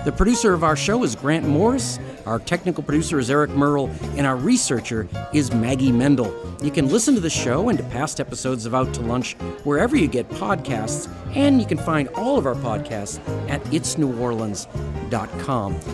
The 0.05 0.11
producer 0.11 0.53
of 0.53 0.63
our 0.63 0.75
show 0.75 1.03
is 1.03 1.15
Grant 1.15 1.47
Morris. 1.47 1.99
Our 2.25 2.39
technical 2.39 2.83
producer 2.83 3.19
is 3.19 3.29
Eric 3.29 3.51
Merle, 3.51 3.89
and 4.15 4.25
our 4.25 4.35
researcher 4.35 5.07
is 5.33 5.53
Maggie 5.53 5.91
Mendel. 5.91 6.33
You 6.61 6.71
can 6.71 6.87
listen 6.87 7.15
to 7.15 7.21
the 7.21 7.29
show 7.29 7.69
and 7.69 7.77
to 7.77 7.83
past 7.85 8.19
episodes 8.19 8.65
of 8.65 8.73
Out 8.73 8.93
to 8.93 9.01
Lunch 9.01 9.33
wherever 9.63 9.95
you 9.97 10.07
get 10.07 10.29
podcasts, 10.29 11.09
and 11.35 11.59
you 11.59 11.67
can 11.67 11.77
find 11.77 12.07
all 12.09 12.37
of 12.37 12.45
our 12.45 12.55
podcasts 12.55 13.19
at 13.49 13.61
itsneworleans.com. 13.65 15.02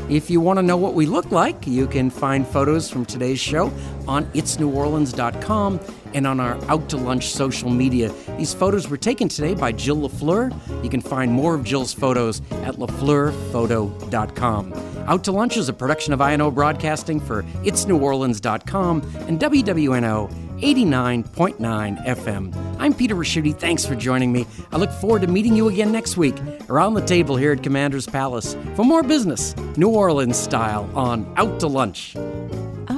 If 0.10 0.30
you 0.30 0.40
want 0.42 0.58
to 0.58 0.64
know 0.64 0.78
what 0.78 0.94
we 0.94 1.06
look 1.06 1.32
like, 1.32 1.68
you 1.68 1.88
can 1.88 2.10
find 2.10 2.48
photos 2.48 2.90
from 2.90 3.06
today's 3.06 3.40
show 3.40 3.72
on 4.08 4.26
itsneworleans.com 4.28 5.80
and 6.14 6.26
on 6.26 6.40
our 6.40 6.58
Out 6.70 6.90
to 6.90 6.98
Lunch 6.98 7.30
social 7.30 7.70
media. 7.70 8.14
These 8.38 8.54
photos 8.54 8.90
were 8.90 8.98
taken 8.98 9.28
today 9.28 9.54
by 9.54 9.72
Jill 9.72 9.98
LaFleur. 9.98 10.84
You 10.84 10.90
can 10.90 11.02
find 11.02 11.32
more 11.32 11.54
of 11.54 11.64
Jill's 11.64 11.94
photos 11.94 12.42
at 12.52 12.76
lafleurphoto.com. 12.76 14.74
Out 15.08 15.24
to 15.24 15.32
Lunch 15.32 15.58
is 15.58 15.70
a 15.70 15.74
production 15.74 16.14
of 16.14 16.22
INO 16.22 16.52
Broadcasting 16.52 17.20
for 17.20 17.44
itsneworleans.com 17.64 19.02
and 19.28 19.40
WWNO 19.40 20.49
89.9 20.62 22.06
FM. 22.06 22.76
I'm 22.80 22.94
Peter 22.94 23.16
Ricchiuti. 23.16 23.58
Thanks 23.58 23.86
for 23.86 23.96
joining 23.96 24.32
me. 24.32 24.46
I 24.72 24.78
look 24.78 24.92
forward 24.92 25.22
to 25.22 25.28
meeting 25.28 25.56
you 25.56 25.70
again 25.70 25.92
next 25.92 26.18
week 26.18 26.36
around 26.70 26.96
the 26.96 27.06
table 27.06 27.38
here 27.38 27.54
at 27.54 27.64
Commander's 27.64 28.06
Palace 28.06 28.56
for 28.76 28.84
more 28.84 29.02
business, 29.04 29.56
New 29.78 29.90
Orleans 29.90 30.38
style, 30.38 30.90
on 30.96 31.32
Out 31.38 31.60
to 31.62 31.68
Lunch. 31.68 32.16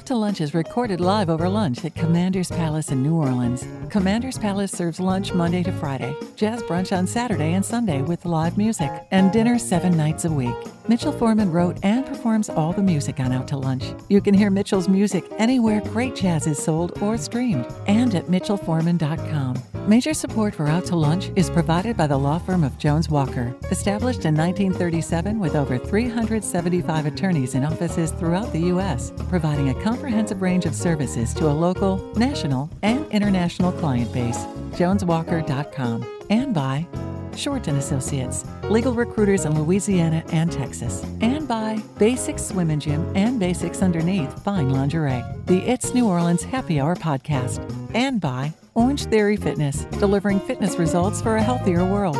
Out 0.01 0.07
to 0.07 0.15
Lunch 0.15 0.41
is 0.41 0.55
recorded 0.55 0.99
live 0.99 1.29
over 1.29 1.47
lunch 1.47 1.85
at 1.85 1.93
Commander's 1.93 2.49
Palace 2.49 2.89
in 2.89 3.03
New 3.03 3.13
Orleans. 3.13 3.67
Commander's 3.91 4.35
Palace 4.35 4.71
serves 4.71 4.99
lunch 4.99 5.31
Monday 5.31 5.61
to 5.61 5.71
Friday, 5.73 6.15
jazz 6.35 6.63
brunch 6.63 6.91
on 6.91 7.05
Saturday 7.05 7.53
and 7.53 7.63
Sunday 7.63 8.01
with 8.01 8.25
live 8.25 8.57
music, 8.57 8.89
and 9.11 9.31
dinner 9.31 9.59
seven 9.59 9.95
nights 9.95 10.25
a 10.25 10.31
week. 10.31 10.55
Mitchell 10.87 11.11
Foreman 11.11 11.51
wrote 11.51 11.77
and 11.83 12.03
performs 12.03 12.49
all 12.49 12.73
the 12.73 12.81
music 12.81 13.19
on 13.19 13.31
Out 13.31 13.47
to 13.49 13.57
Lunch. 13.57 13.93
You 14.09 14.21
can 14.21 14.33
hear 14.33 14.49
Mitchell's 14.49 14.89
music 14.89 15.23
anywhere 15.37 15.81
great 15.81 16.15
jazz 16.15 16.47
is 16.47 16.57
sold 16.57 16.97
or 16.99 17.15
streamed, 17.15 17.71
and 17.85 18.15
at 18.15 18.25
mitchellforeman.com. 18.25 19.61
Major 19.91 20.13
support 20.13 20.55
for 20.55 20.67
Out 20.67 20.85
to 20.85 20.95
Lunch 20.95 21.31
is 21.35 21.49
provided 21.49 21.97
by 21.97 22.07
the 22.07 22.17
law 22.17 22.39
firm 22.39 22.63
of 22.63 22.77
Jones 22.77 23.09
Walker, 23.09 23.53
established 23.71 24.23
in 24.23 24.33
1937 24.33 25.37
with 25.37 25.53
over 25.53 25.77
375 25.77 27.07
attorneys 27.07 27.55
in 27.55 27.65
offices 27.65 28.11
throughout 28.11 28.53
the 28.53 28.67
U.S., 28.75 29.11
providing 29.27 29.67
a 29.67 29.83
comprehensive 29.83 30.41
range 30.41 30.65
of 30.65 30.73
services 30.73 31.33
to 31.33 31.49
a 31.49 31.51
local, 31.51 31.97
national, 32.15 32.69
and 32.83 33.05
international 33.11 33.73
client 33.73 34.13
base. 34.13 34.37
JonesWalker.com 34.79 36.19
and 36.29 36.53
by 36.53 36.87
Shorten 37.35 37.75
Associates, 37.75 38.45
legal 38.69 38.93
recruiters 38.93 39.43
in 39.43 39.61
Louisiana 39.61 40.23
and 40.31 40.49
Texas, 40.49 41.03
and 41.19 41.49
by 41.49 41.83
Basics 41.97 42.45
Swim 42.45 42.69
and 42.69 42.81
Gym 42.81 43.11
and 43.13 43.41
Basics 43.41 43.81
Underneath 43.81 44.41
Fine 44.41 44.69
Lingerie, 44.69 45.21
the 45.47 45.59
It's 45.69 45.93
New 45.93 46.07
Orleans 46.07 46.43
Happy 46.43 46.79
Hour 46.79 46.95
podcast, 46.95 47.59
and 47.93 48.21
by 48.21 48.53
Orange 48.73 49.03
Theory 49.05 49.35
Fitness, 49.35 49.83
delivering 49.99 50.39
fitness 50.39 50.77
results 50.77 51.21
for 51.21 51.35
a 51.35 51.43
healthier 51.43 51.83
world. 51.83 52.17